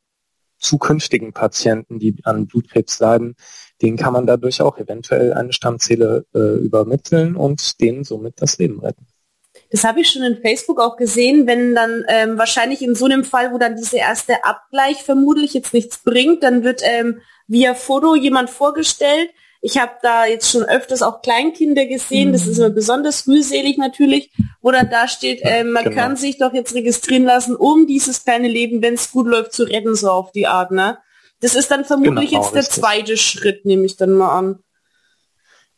zukünftigen 0.58 1.32
Patienten, 1.32 1.98
die 1.98 2.16
an 2.24 2.46
Blutkrebs 2.46 2.98
leiden, 2.98 3.36
denen 3.82 3.96
kann 3.96 4.12
man 4.12 4.26
dadurch 4.26 4.62
auch 4.62 4.78
eventuell 4.78 5.34
eine 5.34 5.52
Stammzelle 5.52 6.24
äh, 6.34 6.38
übermitteln 6.38 7.36
und 7.36 7.80
denen 7.80 8.04
somit 8.04 8.40
das 8.40 8.58
Leben 8.58 8.80
retten. 8.80 9.06
Das 9.70 9.84
habe 9.84 10.00
ich 10.00 10.10
schon 10.10 10.22
in 10.22 10.40
Facebook 10.40 10.80
auch 10.80 10.96
gesehen, 10.96 11.46
wenn 11.46 11.74
dann 11.74 12.04
ähm, 12.08 12.38
wahrscheinlich 12.38 12.82
in 12.82 12.94
so 12.94 13.06
einem 13.06 13.24
Fall, 13.24 13.52
wo 13.52 13.58
dann 13.58 13.76
dieser 13.76 13.98
erste 13.98 14.44
Abgleich 14.44 15.02
vermutlich 15.02 15.54
jetzt 15.54 15.74
nichts 15.74 15.98
bringt, 15.98 16.42
dann 16.42 16.62
wird 16.62 16.82
ähm, 16.84 17.20
via 17.48 17.74
Foto 17.74 18.14
jemand 18.14 18.50
vorgestellt. 18.50 19.30
Ich 19.62 19.78
habe 19.78 19.92
da 20.02 20.26
jetzt 20.26 20.50
schon 20.50 20.62
öfters 20.62 21.02
auch 21.02 21.22
Kleinkinder 21.22 21.86
gesehen, 21.86 22.28
mhm. 22.28 22.32
das 22.32 22.46
ist 22.46 22.58
immer 22.58 22.70
besonders 22.70 23.26
mühselig 23.26 23.78
natürlich, 23.78 24.30
wo 24.60 24.70
dann 24.70 24.90
da 24.90 25.08
steht, 25.08 25.40
äh, 25.42 25.64
man 25.64 25.84
genau. 25.84 25.96
kann 25.96 26.16
sich 26.16 26.38
doch 26.38 26.52
jetzt 26.52 26.74
registrieren 26.74 27.24
lassen, 27.24 27.56
um 27.56 27.86
dieses 27.86 28.22
kleine 28.24 28.48
Leben, 28.48 28.82
wenn 28.82 28.94
es 28.94 29.10
gut 29.10 29.26
läuft, 29.26 29.52
zu 29.52 29.64
retten, 29.64 29.94
so 29.96 30.10
auf 30.10 30.30
die 30.30 30.46
Art. 30.46 30.70
Ne? 30.70 30.98
Das 31.40 31.54
ist 31.54 31.70
dann 31.70 31.84
vermutlich 31.84 32.30
genau, 32.30 32.42
jetzt 32.42 32.54
der 32.54 32.62
zweite 32.62 33.16
Schritt, 33.16 33.64
nehme 33.64 33.84
ich 33.84 33.96
dann 33.96 34.12
mal 34.12 34.38
an. 34.38 34.58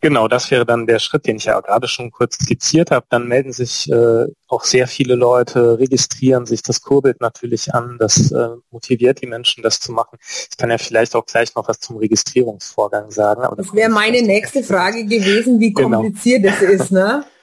Genau, 0.01 0.29
das 0.29 0.53
wäre 0.53 0.65
dann 0.65 0.87
der 0.87 1.01
Schritt, 1.01 1.27
den 1.27 1.37
ich 1.37 1.47
ja 1.47 1.59
gerade 1.61 1.89
schon 1.89 2.13
kurz 2.13 2.37
skizziert 2.37 2.93
habe. 2.93 3.07
Dann 3.09 3.27
melden 3.27 3.53
sich 3.53 3.91
äh, 3.91 4.27
auch 4.47 4.63
sehr 4.63 4.87
viele 4.87 5.17
Leute, 5.17 5.81
registrieren 5.81 6.47
sich, 6.47 6.63
das 6.63 6.83
kurbelt 6.83 7.21
natürlich 7.21 7.75
an, 7.75 7.97
das 7.99 8.31
äh, 8.31 8.51
motiviert 8.71 9.21
die 9.23 9.27
Menschen, 9.27 9.65
das 9.65 9.81
zu 9.81 9.91
machen. 9.91 10.19
Ich 10.23 10.57
kann 10.57 10.71
ja 10.71 10.79
vielleicht 10.79 11.17
auch 11.17 11.27
gleich 11.27 11.53
noch 11.57 11.67
was 11.67 11.81
zum 11.81 11.97
Registrierungsvorgang 11.97 13.11
sagen. 13.11 13.43
Aber 13.43 13.57
das 13.57 13.75
wäre 13.75 13.91
meine 13.91 14.23
nächste 14.23 14.63
Frage 14.63 15.05
gewesen, 15.05 15.59
wie 15.59 15.73
genau. 15.73 15.99
kompliziert 15.99 16.43
genau. 16.43 16.55
es 16.55 16.63
ist, 16.63 16.93
ne? 16.93 17.25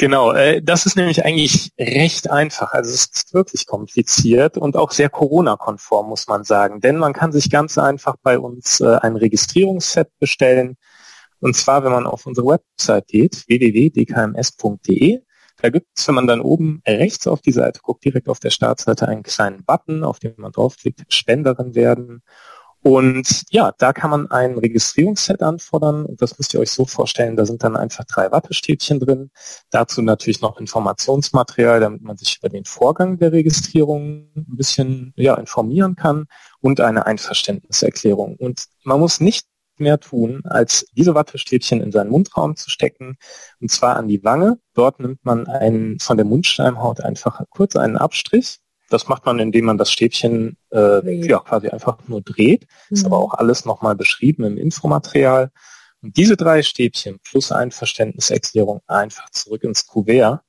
Genau, 0.00 0.32
äh, 0.32 0.62
das 0.62 0.86
ist 0.86 0.94
nämlich 0.94 1.24
eigentlich 1.24 1.72
recht 1.76 2.30
einfach. 2.30 2.72
Also 2.72 2.90
es 2.90 3.06
ist 3.06 3.34
wirklich 3.34 3.66
kompliziert 3.66 4.56
und 4.56 4.76
auch 4.76 4.92
sehr 4.92 5.10
Corona-konform, 5.10 6.08
muss 6.08 6.28
man 6.28 6.44
sagen. 6.44 6.80
Denn 6.80 6.98
man 6.98 7.12
kann 7.12 7.32
sich 7.32 7.50
ganz 7.50 7.78
einfach 7.78 8.14
bei 8.22 8.38
uns 8.38 8.78
äh, 8.78 8.94
ein 9.02 9.16
Registrierungsset 9.16 10.08
bestellen 10.20 10.76
und 11.40 11.54
zwar, 11.54 11.84
wenn 11.84 11.92
man 11.92 12.06
auf 12.06 12.26
unsere 12.26 12.46
Website 12.46 13.06
geht, 13.08 13.44
www.dkms.de, 13.46 15.20
da 15.60 15.70
gibt 15.70 15.86
es, 15.96 16.06
wenn 16.06 16.14
man 16.14 16.26
dann 16.26 16.40
oben 16.40 16.82
rechts 16.86 17.26
auf 17.26 17.40
die 17.40 17.52
Seite 17.52 17.80
guckt, 17.82 18.04
direkt 18.04 18.28
auf 18.28 18.38
der 18.38 18.50
Startseite 18.50 19.08
einen 19.08 19.24
kleinen 19.24 19.64
Button, 19.64 20.04
auf 20.04 20.20
den 20.20 20.34
man 20.36 20.52
draufklickt, 20.52 21.04
Spenderin 21.12 21.74
werden. 21.74 22.22
Und 22.80 23.42
ja, 23.50 23.72
da 23.76 23.92
kann 23.92 24.10
man 24.10 24.30
ein 24.30 24.56
Registrierungsset 24.56 25.42
anfordern 25.42 26.06
und 26.06 26.22
das 26.22 26.38
müsst 26.38 26.54
ihr 26.54 26.60
euch 26.60 26.70
so 26.70 26.84
vorstellen, 26.84 27.36
da 27.36 27.44
sind 27.44 27.64
dann 27.64 27.74
einfach 27.74 28.04
drei 28.04 28.30
Wattestäbchen 28.30 29.00
drin. 29.00 29.30
Dazu 29.70 30.00
natürlich 30.00 30.40
noch 30.40 30.60
Informationsmaterial, 30.60 31.80
damit 31.80 32.02
man 32.02 32.16
sich 32.16 32.38
über 32.38 32.48
den 32.48 32.64
Vorgang 32.64 33.18
der 33.18 33.32
Registrierung 33.32 34.30
ein 34.36 34.56
bisschen 34.56 35.12
ja, 35.16 35.34
informieren 35.34 35.96
kann 35.96 36.26
und 36.60 36.80
eine 36.80 37.04
Einverständniserklärung. 37.04 38.36
Und 38.36 38.66
man 38.84 39.00
muss 39.00 39.18
nicht 39.18 39.48
mehr 39.80 40.00
tun, 40.00 40.42
als 40.44 40.86
diese 40.92 41.14
Wattestäbchen 41.14 41.80
in 41.80 41.92
seinen 41.92 42.10
Mundraum 42.10 42.56
zu 42.56 42.70
stecken, 42.70 43.16
und 43.60 43.70
zwar 43.70 43.96
an 43.96 44.08
die 44.08 44.24
Wange. 44.24 44.58
Dort 44.74 45.00
nimmt 45.00 45.24
man 45.24 45.46
einen, 45.46 45.98
von 45.98 46.16
der 46.16 46.26
Mundschleimhaut 46.26 47.00
einfach 47.00 47.42
kurz 47.50 47.76
einen 47.76 47.96
Abstrich. 47.96 48.58
Das 48.90 49.08
macht 49.08 49.26
man, 49.26 49.38
indem 49.38 49.66
man 49.66 49.78
das 49.78 49.90
Stäbchen 49.90 50.56
äh, 50.72 51.26
ja, 51.26 51.40
quasi 51.40 51.68
einfach 51.68 51.98
nur 52.08 52.22
dreht. 52.22 52.66
Mhm. 52.88 52.94
Ist 52.94 53.04
aber 53.04 53.18
auch 53.18 53.34
alles 53.34 53.64
nochmal 53.64 53.94
beschrieben 53.94 54.44
im 54.44 54.56
Infomaterial. 54.56 55.50
Und 56.00 56.16
diese 56.16 56.36
drei 56.36 56.62
Stäbchen 56.62 57.18
plus 57.22 57.52
Einverständniserklärung 57.52 58.80
einfach 58.86 59.28
zurück 59.30 59.64
ins 59.64 59.86
Kuvert. 59.86 60.40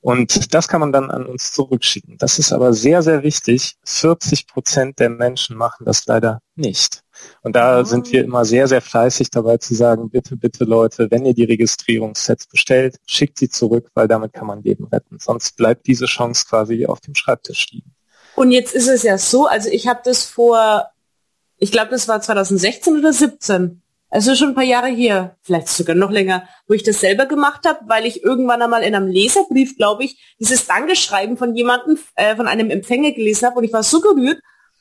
Und 0.00 0.54
das 0.54 0.68
kann 0.68 0.80
man 0.80 0.92
dann 0.92 1.10
an 1.10 1.26
uns 1.26 1.52
zurückschicken. 1.52 2.16
Das 2.18 2.38
ist 2.38 2.52
aber 2.52 2.72
sehr, 2.72 3.02
sehr 3.02 3.22
wichtig. 3.22 3.76
40 3.84 4.46
Prozent 4.46 4.98
der 4.98 5.10
Menschen 5.10 5.56
machen 5.56 5.84
das 5.84 6.06
leider 6.06 6.40
nicht. 6.54 7.02
Und 7.42 7.56
da 7.56 7.80
oh. 7.80 7.84
sind 7.84 8.10
wir 8.12 8.24
immer 8.24 8.44
sehr, 8.44 8.68
sehr 8.68 8.80
fleißig 8.80 9.30
dabei 9.30 9.58
zu 9.58 9.74
sagen, 9.74 10.10
bitte, 10.10 10.36
bitte 10.36 10.64
Leute, 10.64 11.08
wenn 11.10 11.24
ihr 11.24 11.34
die 11.34 11.44
Registrierungssets 11.44 12.46
bestellt, 12.46 12.96
schickt 13.06 13.38
sie 13.38 13.48
zurück, 13.48 13.90
weil 13.94 14.08
damit 14.08 14.32
kann 14.32 14.46
man 14.46 14.62
Leben 14.62 14.84
retten. 14.86 15.18
Sonst 15.18 15.56
bleibt 15.56 15.86
diese 15.86 16.06
Chance 16.06 16.44
quasi 16.48 16.86
auf 16.86 17.00
dem 17.00 17.14
Schreibtisch 17.14 17.68
liegen. 17.72 17.94
Und 18.34 18.50
jetzt 18.50 18.74
ist 18.74 18.88
es 18.88 19.02
ja 19.02 19.16
so, 19.16 19.46
also 19.46 19.70
ich 19.70 19.86
habe 19.86 20.00
das 20.04 20.24
vor, 20.24 20.86
ich 21.56 21.72
glaube, 21.72 21.90
das 21.90 22.06
war 22.08 22.20
2016 22.20 22.98
oder 22.98 23.12
17. 23.12 23.82
Also 24.08 24.34
schon 24.34 24.48
ein 24.48 24.54
paar 24.54 24.64
Jahre 24.64 24.88
hier, 24.88 25.36
vielleicht 25.42 25.68
sogar 25.68 25.96
noch 25.96 26.10
länger, 26.10 26.48
wo 26.68 26.74
ich 26.74 26.84
das 26.84 27.00
selber 27.00 27.26
gemacht 27.26 27.66
habe, 27.66 27.80
weil 27.86 28.06
ich 28.06 28.22
irgendwann 28.22 28.62
einmal 28.62 28.82
in 28.82 28.94
einem 28.94 29.08
Leserbrief, 29.08 29.76
glaube 29.76 30.04
ich, 30.04 30.36
dieses 30.38 30.66
Dankeschreiben 30.66 31.36
von 31.36 31.56
jemandem, 31.56 31.98
äh, 32.14 32.36
von 32.36 32.46
einem 32.46 32.70
Empfänger 32.70 33.12
gelesen 33.12 33.46
habe 33.46 33.58
und 33.58 33.64
ich 33.64 33.72
war 33.72 33.82
so 33.82 34.00
gerührt 34.00 34.38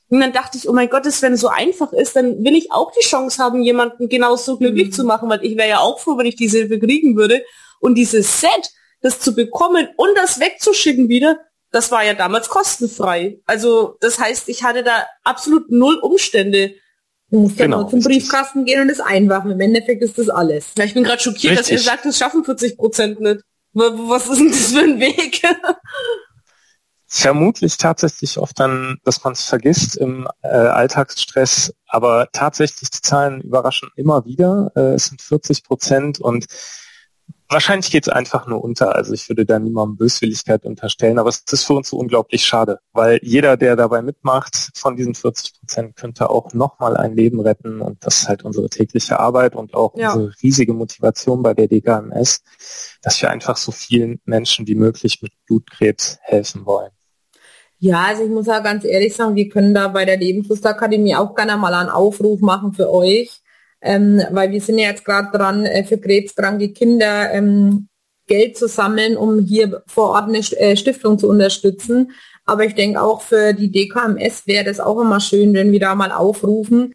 und 0.09 0.19
dann 0.19 0.33
dachte 0.33 0.57
ich, 0.57 0.69
oh 0.69 0.73
mein 0.73 0.89
Gott, 0.89 1.05
das, 1.05 1.21
wenn 1.21 1.33
es 1.33 1.41
so 1.41 1.47
einfach 1.47 1.91
ist, 1.91 2.15
dann 2.15 2.43
will 2.43 2.55
ich 2.55 2.71
auch 2.71 2.91
die 2.91 3.05
Chance 3.05 3.41
haben, 3.41 3.61
jemanden 3.61 4.07
genauso 4.07 4.57
glücklich 4.57 4.87
mhm. 4.87 4.91
zu 4.91 5.03
machen, 5.03 5.29
weil 5.29 5.43
ich 5.43 5.57
wäre 5.57 5.69
ja 5.69 5.79
auch 5.79 5.99
froh, 5.99 6.17
wenn 6.17 6.27
ich 6.27 6.35
diese 6.35 6.59
Hilfe 6.59 6.79
kriegen 6.79 7.15
würde. 7.15 7.43
Und 7.79 7.95
dieses 7.95 8.39
Set, 8.39 8.71
das 9.01 9.19
zu 9.19 9.35
bekommen 9.35 9.87
und 9.97 10.09
das 10.15 10.39
wegzuschicken 10.39 11.09
wieder, 11.09 11.39
das 11.71 11.91
war 11.91 12.05
ja 12.05 12.13
damals 12.13 12.49
kostenfrei. 12.49 13.39
Also 13.45 13.97
das 13.99 14.19
heißt, 14.19 14.47
ich 14.47 14.63
hatte 14.63 14.83
da 14.83 15.05
absolut 15.23 15.71
null 15.71 15.95
Umstände. 15.95 16.75
Du 17.31 17.39
musst 17.39 17.57
genau, 17.57 17.81
ja 17.81 17.87
zum 17.89 18.01
Briefkasten 18.01 18.65
gehen 18.65 18.81
und 18.81 18.89
es 18.89 18.99
einwerfen. 18.99 19.51
Im 19.51 19.59
Endeffekt 19.59 20.03
ist 20.03 20.17
das 20.17 20.29
alles. 20.29 20.67
Ja, 20.77 20.85
ich 20.85 20.93
bin 20.93 21.03
gerade 21.03 21.21
schockiert, 21.21 21.53
richtig. 21.59 21.75
dass 21.75 21.85
ihr 21.85 21.91
sagt, 21.91 22.05
das 22.05 22.17
schaffen 22.17 22.45
40 22.45 22.77
Prozent 22.77 23.19
nicht. 23.19 23.41
Was 23.73 24.29
ist 24.29 24.39
denn 24.39 24.49
das 24.49 24.71
für 24.71 24.79
ein 24.79 24.99
Weg? 24.99 25.41
Vermutlich 27.17 27.77
tatsächlich 27.77 28.37
oft 28.37 28.59
dann, 28.59 28.97
dass 29.05 29.23
man 29.23 29.31
es 29.31 29.45
vergisst 29.45 29.95
im 29.95 30.27
äh, 30.41 30.49
Alltagsstress, 30.49 31.73
aber 31.87 32.27
tatsächlich 32.33 32.89
die 32.89 32.99
Zahlen 33.01 33.39
überraschen 33.39 33.89
immer 33.95 34.25
wieder. 34.25 34.73
Äh, 34.75 34.95
es 34.95 35.05
sind 35.05 35.21
40 35.21 35.63
Prozent 35.63 36.19
und 36.19 36.45
wahrscheinlich 37.47 37.89
geht 37.89 38.05
es 38.05 38.11
einfach 38.11 38.47
nur 38.47 38.61
unter. 38.61 38.95
Also 38.95 39.13
ich 39.13 39.29
würde 39.29 39.45
da 39.45 39.59
niemandem 39.59 39.95
Böswilligkeit 39.95 40.65
unterstellen, 40.65 41.17
aber 41.17 41.29
es 41.29 41.45
ist 41.49 41.63
für 41.63 41.75
uns 41.75 41.87
so 41.87 41.97
unglaublich 41.97 42.45
schade, 42.45 42.79
weil 42.91 43.21
jeder, 43.23 43.55
der 43.55 43.77
dabei 43.77 44.01
mitmacht, 44.01 44.71
von 44.75 44.97
diesen 44.97 45.15
40 45.15 45.57
Prozent 45.57 45.95
könnte 45.95 46.29
auch 46.29 46.53
nochmal 46.53 46.97
ein 46.97 47.15
Leben 47.15 47.39
retten 47.39 47.79
und 47.79 48.05
das 48.05 48.23
ist 48.23 48.27
halt 48.27 48.43
unsere 48.43 48.69
tägliche 48.69 49.21
Arbeit 49.21 49.55
und 49.55 49.73
auch 49.73 49.95
ja. 49.95 50.11
unsere 50.11 50.33
riesige 50.43 50.73
Motivation 50.73 51.41
bei 51.41 51.53
der 51.53 51.69
DKMS, 51.69 52.43
dass 53.01 53.21
wir 53.21 53.29
einfach 53.31 53.55
so 53.55 53.71
vielen 53.71 54.19
Menschen 54.25 54.67
wie 54.67 54.75
möglich 54.75 55.21
mit 55.21 55.31
Blutkrebs 55.45 56.19
helfen 56.23 56.65
wollen. 56.65 56.91
Ja, 57.79 58.05
also 58.07 58.23
ich 58.23 58.29
muss 58.29 58.47
ja 58.47 58.59
ganz 58.59 58.85
ehrlich 58.85 59.13
sagen, 59.13 59.35
wir 59.35 59.49
können 59.49 59.73
da 59.73 59.87
bei 59.89 60.05
der 60.05 60.17
Lebenslustakademie 60.17 61.15
auch 61.15 61.35
gerne 61.35 61.57
mal 61.57 61.73
einen 61.73 61.89
Aufruf 61.89 62.39
machen 62.41 62.73
für 62.73 62.91
euch, 62.91 63.41
ähm, 63.81 64.21
weil 64.31 64.51
wir 64.51 64.61
sind 64.61 64.77
ja 64.77 64.89
jetzt 64.89 65.05
gerade 65.05 65.37
dran, 65.37 65.65
äh, 65.65 65.83
für 65.83 65.97
krebskranke 65.97 66.69
Kinder 66.71 67.31
ähm, 67.31 67.89
Geld 68.27 68.57
zu 68.57 68.67
sammeln, 68.67 69.17
um 69.17 69.39
hier 69.39 69.83
vor 69.87 70.11
Ort 70.11 70.29
eine 70.29 70.39
äh, 70.39 70.75
Stiftung 70.75 71.19
zu 71.19 71.27
unterstützen. 71.27 72.11
Aber 72.45 72.65
ich 72.65 72.75
denke 72.75 73.01
auch 73.01 73.21
für 73.21 73.53
die 73.53 73.71
DKMS 73.71 74.47
wäre 74.47 74.65
das 74.65 74.79
auch 74.79 74.99
immer 74.99 75.19
schön, 75.19 75.53
wenn 75.53 75.71
wir 75.71 75.79
da 75.79 75.95
mal 75.95 76.11
aufrufen, 76.11 76.93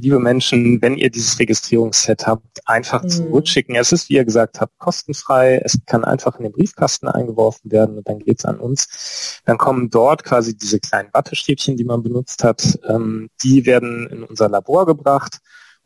liebe 0.00 0.18
Menschen, 0.18 0.80
wenn 0.82 0.96
ihr 0.96 1.10
dieses 1.10 1.38
Registrierungsset 1.38 2.26
habt, 2.26 2.60
einfach 2.66 3.02
mhm. 3.02 3.08
zurückschicken. 3.08 3.76
Es 3.76 3.92
ist, 3.92 4.08
wie 4.08 4.14
ihr 4.14 4.24
gesagt 4.24 4.60
habt, 4.60 4.78
kostenfrei. 4.78 5.60
Es 5.64 5.78
kann 5.86 6.04
einfach 6.04 6.36
in 6.36 6.44
den 6.44 6.52
Briefkasten 6.52 7.08
eingeworfen 7.08 7.70
werden 7.70 7.98
und 7.98 8.08
dann 8.08 8.18
geht's 8.18 8.44
an 8.44 8.58
uns. 8.58 9.40
Dann 9.44 9.58
kommen 9.58 9.90
dort 9.90 10.24
quasi 10.24 10.56
diese 10.56 10.80
kleinen 10.80 11.10
Wattestäbchen, 11.12 11.76
die 11.76 11.84
man 11.84 12.02
benutzt 12.02 12.44
hat, 12.44 12.78
ähm, 12.88 13.28
die 13.42 13.66
werden 13.66 14.08
in 14.08 14.24
unser 14.24 14.48
Labor 14.48 14.86
gebracht. 14.86 15.38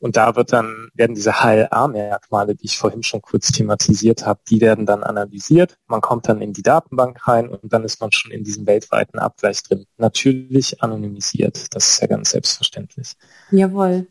Und 0.05 0.17
da 0.17 0.37
wird 0.37 0.53
dann, 0.53 0.91
werden 0.93 1.15
diese 1.15 1.43
HLA-Merkmale, 1.43 2.55
die 2.55 2.67
ich 2.67 2.77
vorhin 2.77 3.03
schon 3.03 3.23
kurz 3.23 3.53
thematisiert 3.53 4.27
habe, 4.27 4.39
die 4.51 4.61
werden 4.61 4.85
dann 4.85 5.03
analysiert. 5.03 5.79
Man 5.87 6.03
kommt 6.03 6.29
dann 6.29 6.43
in 6.43 6.53
die 6.53 6.61
Datenbank 6.61 7.27
rein 7.27 7.49
und 7.49 7.73
dann 7.73 7.85
ist 7.85 8.03
man 8.03 8.13
schon 8.13 8.31
in 8.31 8.45
diesem 8.45 8.67
weltweiten 8.67 9.19
Abgleich 9.19 9.63
drin. 9.63 9.87
Natürlich 9.97 10.83
anonymisiert. 10.83 11.75
Das 11.75 11.89
ist 11.89 12.03
ja 12.03 12.07
ganz 12.07 12.33
selbstverständlich. 12.33 13.15
Jawohl. 13.51 14.07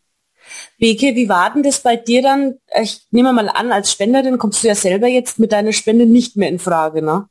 Beke, 0.80 1.14
wie 1.14 1.30
war 1.30 1.54
denn 1.54 1.62
das 1.62 1.82
bei 1.82 1.96
dir 1.96 2.24
dann? 2.24 2.56
Ich 2.82 3.06
nehme 3.12 3.32
mal 3.32 3.50
an, 3.50 3.72
als 3.72 3.92
Spenderin 3.92 4.40
kommst 4.40 4.64
du 4.64 4.70
ja 4.70 4.76
selber 4.76 5.06
jetzt 5.06 5.38
mit 5.38 5.52
deiner 5.52 5.74
Spende 5.74 6.08
nicht 6.08 6.36
mehr 6.36 6.50
in 6.50 6.58
Frage, 6.58 7.04
ne? 7.04 7.28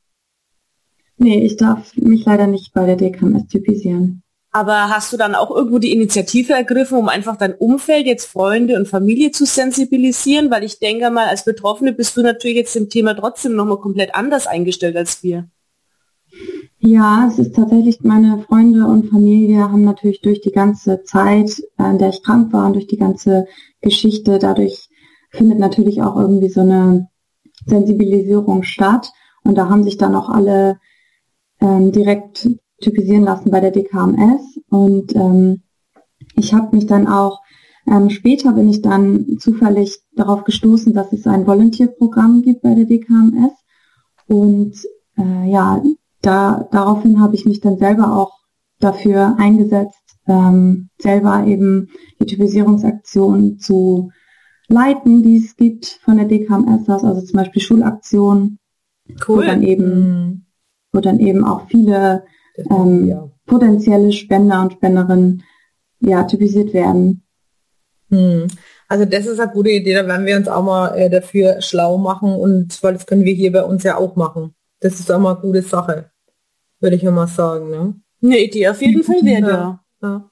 Nee, 1.16 1.44
ich 1.44 1.56
darf 1.56 1.96
mich 1.96 2.24
leider 2.26 2.46
nicht 2.46 2.72
bei 2.72 2.86
der 2.86 2.94
DKMS 2.94 3.48
typisieren. 3.48 4.21
Aber 4.54 4.90
hast 4.90 5.12
du 5.12 5.16
dann 5.16 5.34
auch 5.34 5.50
irgendwo 5.50 5.78
die 5.78 5.92
Initiative 5.92 6.52
ergriffen, 6.52 6.98
um 6.98 7.08
einfach 7.08 7.36
dein 7.36 7.54
Umfeld, 7.54 8.06
jetzt 8.06 8.26
Freunde 8.26 8.76
und 8.76 8.86
Familie 8.86 9.30
zu 9.30 9.46
sensibilisieren? 9.46 10.50
Weil 10.50 10.62
ich 10.62 10.78
denke 10.78 11.10
mal, 11.10 11.26
als 11.26 11.46
Betroffene 11.46 11.94
bist 11.94 12.16
du 12.18 12.22
natürlich 12.22 12.58
jetzt 12.58 12.74
dem 12.74 12.90
Thema 12.90 13.14
trotzdem 13.14 13.56
nochmal 13.56 13.78
komplett 13.78 14.14
anders 14.14 14.46
eingestellt 14.46 14.94
als 14.94 15.22
wir. 15.22 15.48
Ja, 16.80 17.28
es 17.28 17.38
ist 17.38 17.56
tatsächlich, 17.56 18.02
meine 18.02 18.44
Freunde 18.46 18.86
und 18.86 19.08
Familie 19.08 19.70
haben 19.70 19.84
natürlich 19.84 20.20
durch 20.20 20.40
die 20.42 20.52
ganze 20.52 21.02
Zeit, 21.02 21.62
in 21.78 21.98
der 21.98 22.10
ich 22.10 22.22
krank 22.22 22.52
war 22.52 22.66
und 22.66 22.74
durch 22.74 22.86
die 22.86 22.98
ganze 22.98 23.46
Geschichte, 23.80 24.38
dadurch 24.38 24.88
findet 25.30 25.60
natürlich 25.60 26.02
auch 26.02 26.16
irgendwie 26.16 26.48
so 26.50 26.60
eine 26.60 27.08
Sensibilisierung 27.66 28.64
statt. 28.64 29.12
Und 29.44 29.56
da 29.56 29.70
haben 29.70 29.84
sich 29.84 29.96
dann 29.96 30.14
auch 30.14 30.28
alle 30.28 30.78
ähm, 31.60 31.92
direkt 31.92 32.48
typisieren 32.82 33.24
lassen 33.24 33.50
bei 33.50 33.60
der 33.60 33.70
DKMS. 33.70 34.58
Und 34.68 35.14
ähm, 35.16 35.62
ich 36.36 36.52
habe 36.54 36.76
mich 36.76 36.86
dann 36.86 37.06
auch, 37.06 37.40
ähm, 37.86 38.10
später 38.10 38.52
bin 38.52 38.68
ich 38.68 38.82
dann 38.82 39.38
zufällig 39.38 40.00
darauf 40.14 40.44
gestoßen, 40.44 40.92
dass 40.92 41.12
es 41.12 41.26
ein 41.26 41.46
Volunteer-Programm 41.46 42.42
gibt 42.42 42.62
bei 42.62 42.74
der 42.74 42.84
DKMS. 42.84 43.52
Und 44.28 44.74
äh, 45.18 45.50
ja, 45.50 45.82
da, 46.20 46.68
daraufhin 46.70 47.20
habe 47.20 47.34
ich 47.34 47.44
mich 47.44 47.60
dann 47.60 47.78
selber 47.78 48.16
auch 48.16 48.38
dafür 48.78 49.36
eingesetzt, 49.38 50.02
ähm, 50.26 50.88
selber 50.98 51.44
eben 51.46 51.88
die 52.20 52.26
Typisierungsaktion 52.26 53.58
zu 53.58 54.10
leiten, 54.68 55.22
die 55.22 55.36
es 55.36 55.56
gibt 55.56 56.00
von 56.04 56.16
der 56.16 56.26
DKMS 56.26 56.88
aus, 56.88 57.04
also 57.04 57.20
zum 57.20 57.36
Beispiel 57.36 57.62
Schulaktionen, 57.62 58.58
cool. 59.28 59.38
wo 59.38 59.40
dann 59.42 59.62
eben, 59.62 59.84
mhm. 59.84 60.46
wo 60.92 61.00
dann 61.00 61.20
eben 61.20 61.44
auch 61.44 61.68
viele 61.68 62.24
ähm, 62.56 63.08
ja. 63.08 63.30
potenzielle 63.46 64.12
Spender 64.12 64.62
und 64.62 64.72
Spenderinnen 64.74 65.42
ja, 66.00 66.24
typisiert 66.24 66.72
werden. 66.72 67.22
Hm. 68.10 68.48
Also 68.88 69.06
das 69.06 69.26
ist 69.26 69.40
eine 69.40 69.52
gute 69.52 69.70
Idee, 69.70 69.94
da 69.94 70.06
werden 70.06 70.26
wir 70.26 70.36
uns 70.36 70.48
auch 70.48 70.62
mal 70.62 70.94
äh, 70.94 71.08
dafür 71.08 71.62
schlau 71.62 71.96
machen 71.96 72.34
und 72.34 72.82
weil 72.82 72.92
das 72.92 73.06
können 73.06 73.24
wir 73.24 73.32
hier 73.32 73.52
bei 73.52 73.64
uns 73.64 73.84
ja 73.84 73.96
auch 73.96 74.16
machen. 74.16 74.54
Das 74.80 75.00
ist 75.00 75.10
auch 75.10 75.18
mal 75.18 75.32
eine 75.32 75.40
gute 75.40 75.62
Sache, 75.62 76.10
würde 76.80 76.96
ich 76.96 77.02
mal 77.04 77.26
sagen. 77.26 77.70
Ne? 77.70 77.94
Eine 78.22 78.38
Idee 78.38 78.68
auf 78.68 78.82
jeden 78.82 79.02
Fall 79.02 79.22
wäre 79.22 79.50
ja. 79.50 79.80
ja. 80.02 80.30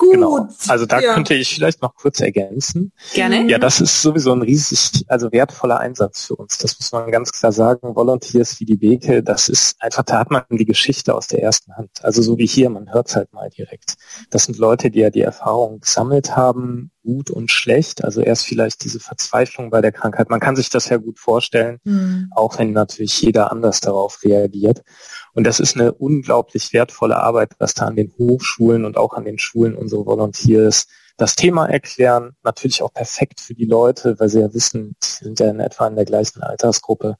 Gut. 0.00 0.12
Genau. 0.12 0.48
Also 0.66 0.86
da 0.86 0.98
ja. 0.98 1.12
könnte 1.12 1.34
ich 1.34 1.54
vielleicht 1.54 1.82
noch 1.82 1.94
kurz 1.94 2.20
ergänzen. 2.20 2.90
Gerne. 3.12 3.46
Ja, 3.50 3.58
das 3.58 3.82
ist 3.82 4.00
sowieso 4.00 4.32
ein 4.32 4.40
riesig, 4.40 5.04
also 5.08 5.30
wertvoller 5.30 5.78
Einsatz 5.78 6.24
für 6.24 6.36
uns. 6.36 6.56
Das 6.56 6.78
muss 6.78 6.90
man 6.90 7.10
ganz 7.10 7.32
klar 7.32 7.52
sagen. 7.52 7.94
Volunteers 7.94 8.58
wie 8.60 8.64
die 8.64 8.78
Beke, 8.78 9.22
das 9.22 9.50
ist 9.50 9.76
einfach, 9.78 10.02
da 10.04 10.20
hat 10.20 10.30
man 10.30 10.42
die 10.48 10.64
Geschichte 10.64 11.14
aus 11.14 11.26
der 11.26 11.42
ersten 11.42 11.76
Hand. 11.76 11.90
Also 12.00 12.22
so 12.22 12.38
wie 12.38 12.46
hier, 12.46 12.70
man 12.70 12.90
hört 12.94 13.10
es 13.10 13.16
halt 13.16 13.34
mal 13.34 13.50
direkt. 13.50 13.96
Das 14.30 14.44
sind 14.44 14.56
Leute, 14.56 14.90
die 14.90 15.00
ja 15.00 15.10
die 15.10 15.20
Erfahrung 15.20 15.80
gesammelt 15.80 16.34
haben, 16.34 16.92
gut 17.02 17.30
und 17.30 17.50
schlecht. 17.50 18.02
Also 18.02 18.22
erst 18.22 18.46
vielleicht 18.46 18.82
diese 18.84 19.00
Verzweiflung 19.00 19.68
bei 19.68 19.82
der 19.82 19.92
Krankheit. 19.92 20.30
Man 20.30 20.40
kann 20.40 20.56
sich 20.56 20.70
das 20.70 20.88
ja 20.88 20.96
gut 20.96 21.18
vorstellen, 21.18 21.78
mhm. 21.84 22.30
auch 22.34 22.58
wenn 22.58 22.72
natürlich 22.72 23.20
jeder 23.20 23.52
anders 23.52 23.80
darauf 23.80 24.22
reagiert. 24.24 24.82
Und 25.32 25.44
das 25.44 25.60
ist 25.60 25.76
eine 25.76 25.92
unglaublich 25.92 26.72
wertvolle 26.72 27.16
Arbeit, 27.16 27.52
was 27.58 27.74
da 27.74 27.86
an 27.86 27.96
den 27.96 28.12
Hochschulen 28.18 28.84
und 28.84 28.96
auch 28.96 29.14
an 29.14 29.24
den 29.24 29.38
Schulen 29.38 29.76
unsere 29.76 30.06
Volunteers 30.06 30.86
das 31.16 31.34
Thema 31.36 31.66
erklären. 31.66 32.36
Natürlich 32.42 32.82
auch 32.82 32.92
perfekt 32.92 33.40
für 33.40 33.54
die 33.54 33.66
Leute, 33.66 34.18
weil 34.18 34.28
sie 34.28 34.40
ja 34.40 34.52
wissen, 34.52 34.96
sie 35.00 35.24
sind 35.24 35.38
ja 35.38 35.50
in 35.50 35.60
etwa 35.60 35.86
in 35.86 35.96
der 35.96 36.04
gleichen 36.04 36.42
Altersgruppe, 36.42 37.16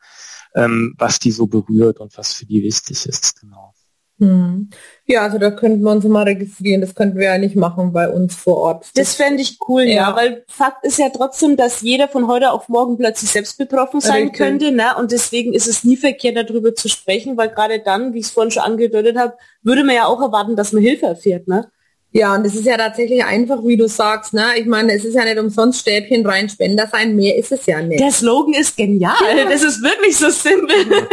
ähm, 0.55 0.95
was 0.99 1.19
die 1.19 1.31
so 1.31 1.47
berührt 1.47 2.01
und 2.01 2.17
was 2.17 2.33
für 2.33 2.47
die 2.47 2.63
wichtig 2.63 3.07
ist. 3.07 3.41
Genau. 3.41 3.75
Hm. 4.21 4.69
Ja, 5.07 5.23
also 5.23 5.39
da 5.39 5.51
könnten 5.51 5.83
wir 5.83 5.91
uns 5.91 6.05
mal 6.05 6.25
registrieren. 6.25 6.83
Das 6.83 6.95
könnten 6.95 7.19
wir 7.19 7.25
ja 7.25 7.39
nicht 7.39 7.57
machen 7.57 7.93
bei 7.93 8.09
uns 8.09 8.37
vor 8.37 8.59
Ort. 8.59 8.85
Das, 8.85 8.93
das 8.93 9.15
fände 9.15 9.41
ich 9.41 9.59
cool, 9.67 9.83
ja. 9.85 10.11
ja. 10.11 10.17
weil 10.17 10.45
Fakt 10.47 10.85
ist 10.85 10.99
ja 10.99 11.09
trotzdem, 11.09 11.57
dass 11.57 11.81
jeder 11.81 12.07
von 12.07 12.27
heute 12.29 12.53
auf 12.53 12.69
morgen 12.69 12.99
plötzlich 12.99 13.31
selbst 13.31 13.57
betroffen 13.57 14.01
sein 14.01 14.25
Richtig. 14.25 14.39
könnte, 14.39 14.73
ne? 14.73 14.95
Und 14.99 15.11
deswegen 15.11 15.55
ist 15.55 15.67
es 15.67 15.85
nie 15.85 15.97
verkehrt, 15.97 16.37
darüber 16.37 16.75
zu 16.75 16.89
sprechen, 16.89 17.39
weil 17.39 17.49
gerade 17.49 17.81
dann, 17.81 18.13
wie 18.13 18.19
ich 18.19 18.27
es 18.27 18.31
vorhin 18.31 18.51
schon 18.51 18.63
angedeutet 18.63 19.17
habe, 19.17 19.37
würde 19.63 19.85
man 19.85 19.97
ja 19.97 20.05
auch 20.05 20.21
erwarten, 20.21 20.55
dass 20.55 20.73
man 20.73 20.83
Hilfe 20.83 21.07
erfährt, 21.07 21.49
ne? 21.49 21.71
Ja, 22.13 22.35
und 22.35 22.45
es 22.45 22.55
ist 22.57 22.67
ja 22.67 22.77
tatsächlich 22.77 23.25
einfach, 23.25 23.65
wie 23.65 23.77
du 23.77 23.89
sagst, 23.89 24.35
ne? 24.35 24.45
Ich 24.59 24.67
meine, 24.67 24.93
es 24.93 25.05
ist 25.05 25.15
ja 25.15 25.25
nicht 25.25 25.39
umsonst 25.39 25.81
Stäbchen 25.81 26.27
rein 26.27 26.49
Spender 26.49 26.89
sein, 26.89 27.17
mehr 27.17 27.37
ist 27.37 27.53
es 27.53 27.65
ja 27.67 27.81
nicht. 27.81 28.01
Der 28.01 28.11
Slogan 28.11 28.53
ist 28.53 28.77
genial. 28.77 29.15
Ja. 29.37 29.49
Das 29.49 29.63
ist 29.63 29.81
wirklich 29.83 30.17
so 30.17 30.29
simpel. 30.29 30.77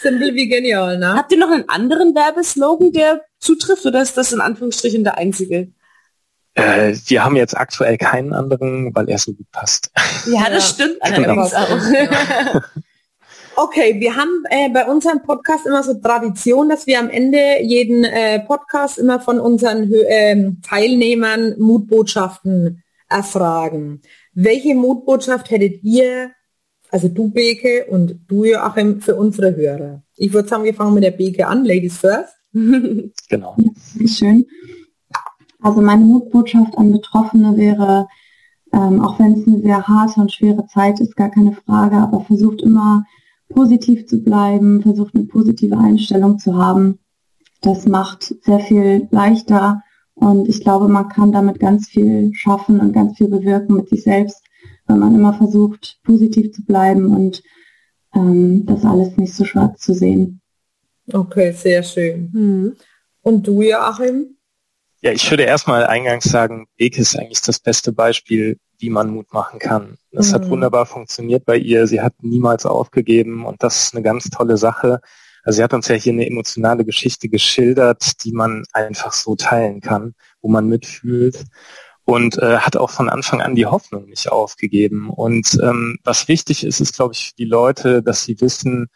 Simpel 0.00 0.34
wie 0.34 0.48
genial, 0.48 0.98
ne? 0.98 1.14
Habt 1.14 1.32
ihr 1.32 1.38
noch 1.38 1.50
einen 1.50 1.68
anderen 1.68 2.14
Werbeslogan, 2.14 2.92
der 2.92 3.22
zutrifft 3.38 3.84
oder 3.84 4.00
ist 4.00 4.16
das 4.16 4.32
in 4.32 4.40
Anführungsstrichen 4.40 5.04
der 5.04 5.18
einzige? 5.18 5.72
Äh, 6.54 6.94
wir 7.06 7.24
haben 7.24 7.36
jetzt 7.36 7.56
aktuell 7.56 7.98
keinen 7.98 8.32
anderen, 8.32 8.94
weil 8.94 9.08
er 9.08 9.18
so 9.18 9.32
gut 9.32 9.50
passt. 9.52 9.90
Ja, 10.26 10.48
das 10.48 10.78
ja. 10.78 10.84
stimmt 10.84 11.02
allerdings 11.02 11.50
genau. 11.50 11.62
auch. 11.62 12.62
Okay, 13.56 14.00
wir 14.00 14.16
haben 14.16 14.44
äh, 14.48 14.70
bei 14.70 14.86
unserem 14.86 15.22
Podcast 15.22 15.66
immer 15.66 15.82
so 15.82 15.92
Tradition, 15.92 16.70
dass 16.70 16.86
wir 16.86 16.98
am 16.98 17.10
Ende 17.10 17.60
jeden 17.60 18.04
äh, 18.04 18.40
Podcast 18.40 18.96
immer 18.96 19.20
von 19.20 19.38
unseren 19.38 19.92
äh, 19.92 20.52
Teilnehmern 20.66 21.56
Mutbotschaften 21.58 22.82
erfragen. 23.10 24.00
Welche 24.32 24.74
Mutbotschaft 24.74 25.50
hättet 25.50 25.82
ihr 25.82 26.30
also 26.90 27.08
du 27.08 27.30
Beke 27.30 27.86
und 27.88 28.18
du 28.28 28.44
Joachim 28.44 29.00
für 29.00 29.16
unsere 29.16 29.54
Hörer. 29.54 30.02
Ich 30.16 30.32
würde 30.32 30.48
sagen, 30.48 30.64
wir 30.64 30.74
fangen 30.74 30.94
mit 30.94 31.04
der 31.04 31.12
Beke 31.12 31.46
an, 31.46 31.64
Ladies 31.64 31.98
first. 31.98 32.34
genau. 32.52 33.56
Ja, 33.56 34.06
schön. 34.08 34.46
Also 35.60 35.80
meine 35.82 36.04
Mutbotschaft 36.04 36.76
an 36.76 36.92
Betroffene 36.92 37.56
wäre, 37.56 38.08
ähm, 38.72 39.00
auch 39.02 39.18
wenn 39.18 39.34
es 39.34 39.46
eine 39.46 39.60
sehr 39.60 39.86
harte 39.86 40.20
und 40.20 40.32
schwere 40.32 40.66
Zeit 40.66 41.00
ist, 41.00 41.16
gar 41.16 41.30
keine 41.30 41.52
Frage, 41.52 41.96
aber 41.96 42.22
versucht 42.22 42.62
immer 42.62 43.04
positiv 43.48 44.06
zu 44.06 44.22
bleiben, 44.22 44.82
versucht 44.82 45.14
eine 45.14 45.24
positive 45.24 45.76
Einstellung 45.76 46.38
zu 46.38 46.56
haben. 46.56 46.98
Das 47.60 47.86
macht 47.86 48.34
sehr 48.42 48.60
viel 48.60 49.08
leichter 49.10 49.82
und 50.14 50.48
ich 50.48 50.62
glaube, 50.62 50.88
man 50.88 51.08
kann 51.08 51.32
damit 51.32 51.60
ganz 51.60 51.88
viel 51.88 52.32
schaffen 52.34 52.80
und 52.80 52.92
ganz 52.92 53.18
viel 53.18 53.28
bewirken 53.28 53.74
mit 53.74 53.88
sich 53.88 54.02
selbst 54.02 54.42
wenn 54.90 54.98
man 54.98 55.14
immer 55.14 55.34
versucht, 55.34 55.98
positiv 56.04 56.52
zu 56.52 56.64
bleiben 56.64 57.14
und 57.14 57.42
ähm, 58.14 58.66
das 58.66 58.84
alles 58.84 59.16
nicht 59.16 59.34
so 59.34 59.44
schwarz 59.44 59.80
zu 59.80 59.94
sehen. 59.94 60.40
Okay, 61.12 61.52
sehr 61.52 61.82
schön. 61.82 62.30
Mhm. 62.32 62.76
Und 63.22 63.46
du, 63.46 63.62
Joachim? 63.62 64.36
Ja, 65.02 65.12
ich 65.12 65.30
würde 65.30 65.44
erstmal 65.44 65.86
eingangs 65.86 66.24
sagen, 66.24 66.66
Beke 66.76 67.00
ist 67.00 67.16
eigentlich 67.16 67.40
das 67.40 67.58
beste 67.58 67.92
Beispiel, 67.92 68.58
wie 68.78 68.90
man 68.90 69.10
Mut 69.10 69.32
machen 69.32 69.58
kann. 69.58 69.96
Das 70.12 70.30
mhm. 70.30 70.34
hat 70.34 70.50
wunderbar 70.50 70.86
funktioniert 70.86 71.44
bei 71.44 71.56
ihr. 71.56 71.86
Sie 71.86 72.00
hat 72.00 72.14
niemals 72.22 72.66
aufgegeben 72.66 73.46
und 73.46 73.62
das 73.62 73.84
ist 73.84 73.94
eine 73.94 74.02
ganz 74.02 74.28
tolle 74.28 74.56
Sache. 74.56 75.00
Also 75.42 75.56
sie 75.56 75.62
hat 75.62 75.72
uns 75.72 75.88
ja 75.88 75.94
hier 75.94 76.12
eine 76.12 76.26
emotionale 76.26 76.84
Geschichte 76.84 77.28
geschildert, 77.28 78.24
die 78.24 78.32
man 78.32 78.64
einfach 78.72 79.12
so 79.12 79.36
teilen 79.36 79.80
kann, 79.80 80.14
wo 80.42 80.50
man 80.50 80.68
mitfühlt 80.68 81.44
und 82.10 82.38
äh, 82.38 82.58
hat 82.58 82.76
auch 82.76 82.90
von 82.90 83.08
Anfang 83.08 83.40
an 83.40 83.54
die 83.54 83.66
Hoffnung 83.66 84.06
nicht 84.06 84.30
aufgegeben. 84.30 85.10
Und 85.10 85.56
ähm, 85.62 85.96
was 86.02 86.26
wichtig 86.26 86.64
ist, 86.64 86.80
ist, 86.80 86.96
glaube 86.96 87.14
ich, 87.14 87.28
für 87.28 87.34
die 87.36 87.44
Leute, 87.44 88.02
dass 88.02 88.24
sie 88.24 88.40
wissen, 88.40 88.88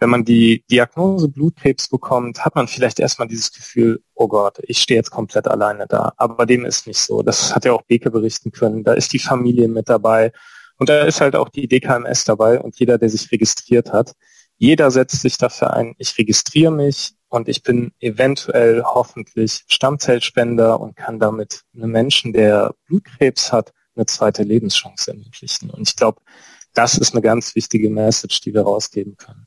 wenn 0.00 0.10
man 0.10 0.24
die 0.24 0.64
Diagnose 0.68 1.28
Blutkrebs 1.28 1.88
bekommt, 1.88 2.44
hat 2.44 2.56
man 2.56 2.66
vielleicht 2.66 2.98
erstmal 2.98 3.28
dieses 3.28 3.52
Gefühl, 3.52 4.02
oh 4.14 4.26
Gott, 4.26 4.58
ich 4.62 4.78
stehe 4.78 4.98
jetzt 4.98 5.12
komplett 5.12 5.46
alleine 5.46 5.86
da. 5.86 6.12
Aber 6.16 6.44
dem 6.44 6.64
ist 6.64 6.88
nicht 6.88 6.98
so. 6.98 7.22
Das 7.22 7.54
hat 7.54 7.64
ja 7.64 7.72
auch 7.72 7.82
Beke 7.82 8.10
berichten 8.10 8.50
können. 8.50 8.82
Da 8.82 8.94
ist 8.94 9.12
die 9.12 9.20
Familie 9.20 9.68
mit 9.68 9.88
dabei. 9.88 10.32
Und 10.76 10.88
da 10.88 11.04
ist 11.04 11.20
halt 11.20 11.36
auch 11.36 11.48
die 11.48 11.68
DKMS 11.68 12.24
dabei 12.24 12.60
und 12.60 12.78
jeder, 12.80 12.98
der 12.98 13.08
sich 13.08 13.30
registriert 13.30 13.92
hat. 13.92 14.12
Jeder 14.58 14.90
setzt 14.90 15.20
sich 15.22 15.38
dafür 15.38 15.72
ein, 15.72 15.94
ich 15.98 16.18
registriere 16.18 16.72
mich, 16.72 17.14
und 17.28 17.48
ich 17.48 17.62
bin 17.62 17.92
eventuell 18.00 18.82
hoffentlich 18.82 19.64
Stammzellspender 19.66 20.80
und 20.80 20.96
kann 20.96 21.18
damit 21.18 21.62
einem 21.74 21.90
Menschen, 21.90 22.32
der 22.32 22.74
Blutkrebs 22.86 23.52
hat, 23.52 23.72
eine 23.94 24.06
zweite 24.06 24.42
Lebenschance 24.42 25.10
ermöglichen. 25.10 25.70
Und 25.70 25.88
ich 25.88 25.96
glaube, 25.96 26.20
das 26.74 26.98
ist 26.98 27.14
eine 27.14 27.22
ganz 27.22 27.54
wichtige 27.54 27.90
Message, 27.90 28.40
die 28.42 28.52
wir 28.52 28.62
rausgeben 28.62 29.16
können. 29.16 29.46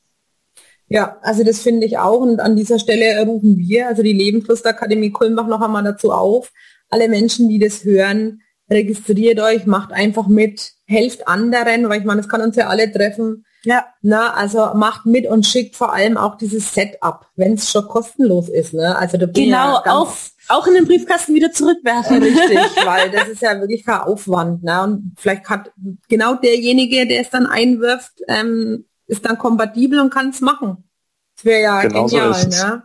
Ja, 0.87 1.19
also 1.21 1.43
das 1.43 1.59
finde 1.59 1.85
ich 1.85 1.99
auch. 1.99 2.19
Und 2.19 2.39
an 2.39 2.55
dieser 2.55 2.79
Stelle 2.79 3.23
rufen 3.23 3.57
wir, 3.57 3.87
also 3.87 4.01
die 4.01 4.13
Lebenslust-Akademie 4.13 5.11
Kulmbach 5.11 5.47
noch 5.47 5.61
einmal 5.61 5.83
dazu 5.83 6.11
auf. 6.11 6.51
Alle 6.89 7.07
Menschen, 7.07 7.47
die 7.47 7.59
das 7.59 7.83
hören, 7.83 8.41
registriert 8.69 9.39
euch, 9.39 9.67
macht 9.67 9.91
einfach 9.91 10.27
mit, 10.27 10.71
helft 10.85 11.27
anderen, 11.27 11.87
weil 11.87 11.99
ich 11.99 12.05
meine, 12.05 12.21
es 12.21 12.29
kann 12.29 12.41
uns 12.41 12.55
ja 12.55 12.67
alle 12.67 12.91
treffen. 12.91 13.45
Ja. 13.63 13.85
Na, 14.01 14.33
also 14.33 14.73
macht 14.73 15.05
mit 15.05 15.27
und 15.27 15.45
schickt 15.45 15.75
vor 15.75 15.93
allem 15.93 16.17
auch 16.17 16.37
dieses 16.37 16.73
Setup, 16.73 17.27
wenn 17.35 17.55
es 17.55 17.69
schon 17.69 17.87
kostenlos 17.87 18.47
ist. 18.47 18.73
Ne? 18.73 18.95
Also 18.95 19.17
da 19.17 19.25
bin 19.25 19.45
genau, 19.45 19.81
ja 19.85 19.93
auch 19.93 20.15
auch 20.49 20.65
in 20.65 20.73
den 20.73 20.85
Briefkasten 20.85 21.35
wieder 21.35 21.51
zurückwerfen. 21.51 22.21
Richtig, 22.21 22.57
weil 22.85 23.11
das 23.11 23.27
ist 23.27 23.41
ja 23.41 23.59
wirklich 23.59 23.85
kein 23.85 24.01
Aufwand. 24.01 24.63
Ne? 24.63 24.81
Und 24.81 25.13
vielleicht 25.17 25.47
hat 25.47 25.71
genau 26.07 26.35
derjenige, 26.35 27.07
der 27.07 27.21
es 27.21 27.29
dann 27.29 27.45
einwirft, 27.45 28.13
ähm, 28.27 28.85
ist 29.07 29.25
dann 29.25 29.37
kompatibel 29.37 29.99
und 29.99 30.11
kann 30.11 30.29
es 30.29 30.41
machen. 30.41 30.89
Das 31.35 31.45
wäre 31.45 31.61
ja 31.61 31.81
genau 31.83 32.07
genial. 32.07 32.33
So 32.33 32.49
ne? 32.49 32.83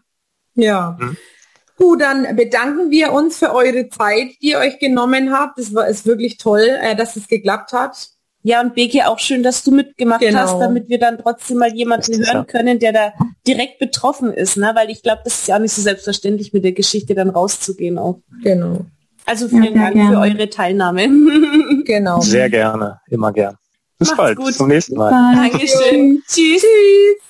Ja. 0.54 0.96
Hm. 0.98 1.16
Gut, 1.76 2.02
dann 2.02 2.36
bedanken 2.36 2.90
wir 2.90 3.12
uns 3.12 3.38
für 3.38 3.52
eure 3.52 3.88
Zeit, 3.88 4.28
die 4.40 4.50
ihr 4.50 4.58
euch 4.58 4.78
genommen 4.78 5.32
habt. 5.32 5.58
Es 5.58 5.74
war 5.74 5.88
ist 5.88 6.06
wirklich 6.06 6.38
toll, 6.38 6.68
äh, 6.80 6.94
dass 6.94 7.16
es 7.16 7.26
geklappt 7.26 7.72
hat. 7.72 8.10
Ja, 8.46 8.60
und 8.60 8.74
Beki, 8.74 9.02
auch 9.02 9.18
schön, 9.18 9.42
dass 9.42 9.64
du 9.64 9.70
mitgemacht 9.70 10.20
genau. 10.20 10.40
hast, 10.40 10.58
damit 10.58 10.90
wir 10.90 10.98
dann 10.98 11.16
trotzdem 11.16 11.56
mal 11.56 11.74
jemanden 11.74 12.26
hören 12.26 12.46
können, 12.46 12.78
der 12.78 12.92
da 12.92 13.12
direkt 13.46 13.78
betroffen 13.78 14.34
ist, 14.34 14.58
ne? 14.58 14.72
Weil 14.74 14.90
ich 14.90 15.02
glaube, 15.02 15.22
das 15.24 15.40
ist 15.40 15.48
ja 15.48 15.56
auch 15.56 15.60
nicht 15.60 15.72
so 15.72 15.80
selbstverständlich, 15.80 16.52
mit 16.52 16.62
der 16.62 16.72
Geschichte 16.72 17.14
dann 17.14 17.30
rauszugehen 17.30 17.98
auch. 17.98 18.20
Genau. 18.42 18.84
Also 19.24 19.48
vielen 19.48 19.74
ja, 19.74 19.84
Dank 19.84 19.94
gerne. 19.94 20.10
für 20.10 20.18
eure 20.18 20.50
Teilnahme. 20.50 21.08
genau. 21.86 22.20
Sehr 22.20 22.50
gerne, 22.50 23.00
immer 23.08 23.32
gern. 23.32 23.56
Bis 23.98 24.08
Macht's 24.08 24.18
bald, 24.18 24.36
gut. 24.36 24.52
zum 24.52 24.68
nächsten 24.68 24.96
Mal. 24.96 25.10
Dankeschön. 25.34 26.22
Tschüss. 26.28 26.60
Tschüss. 26.60 27.24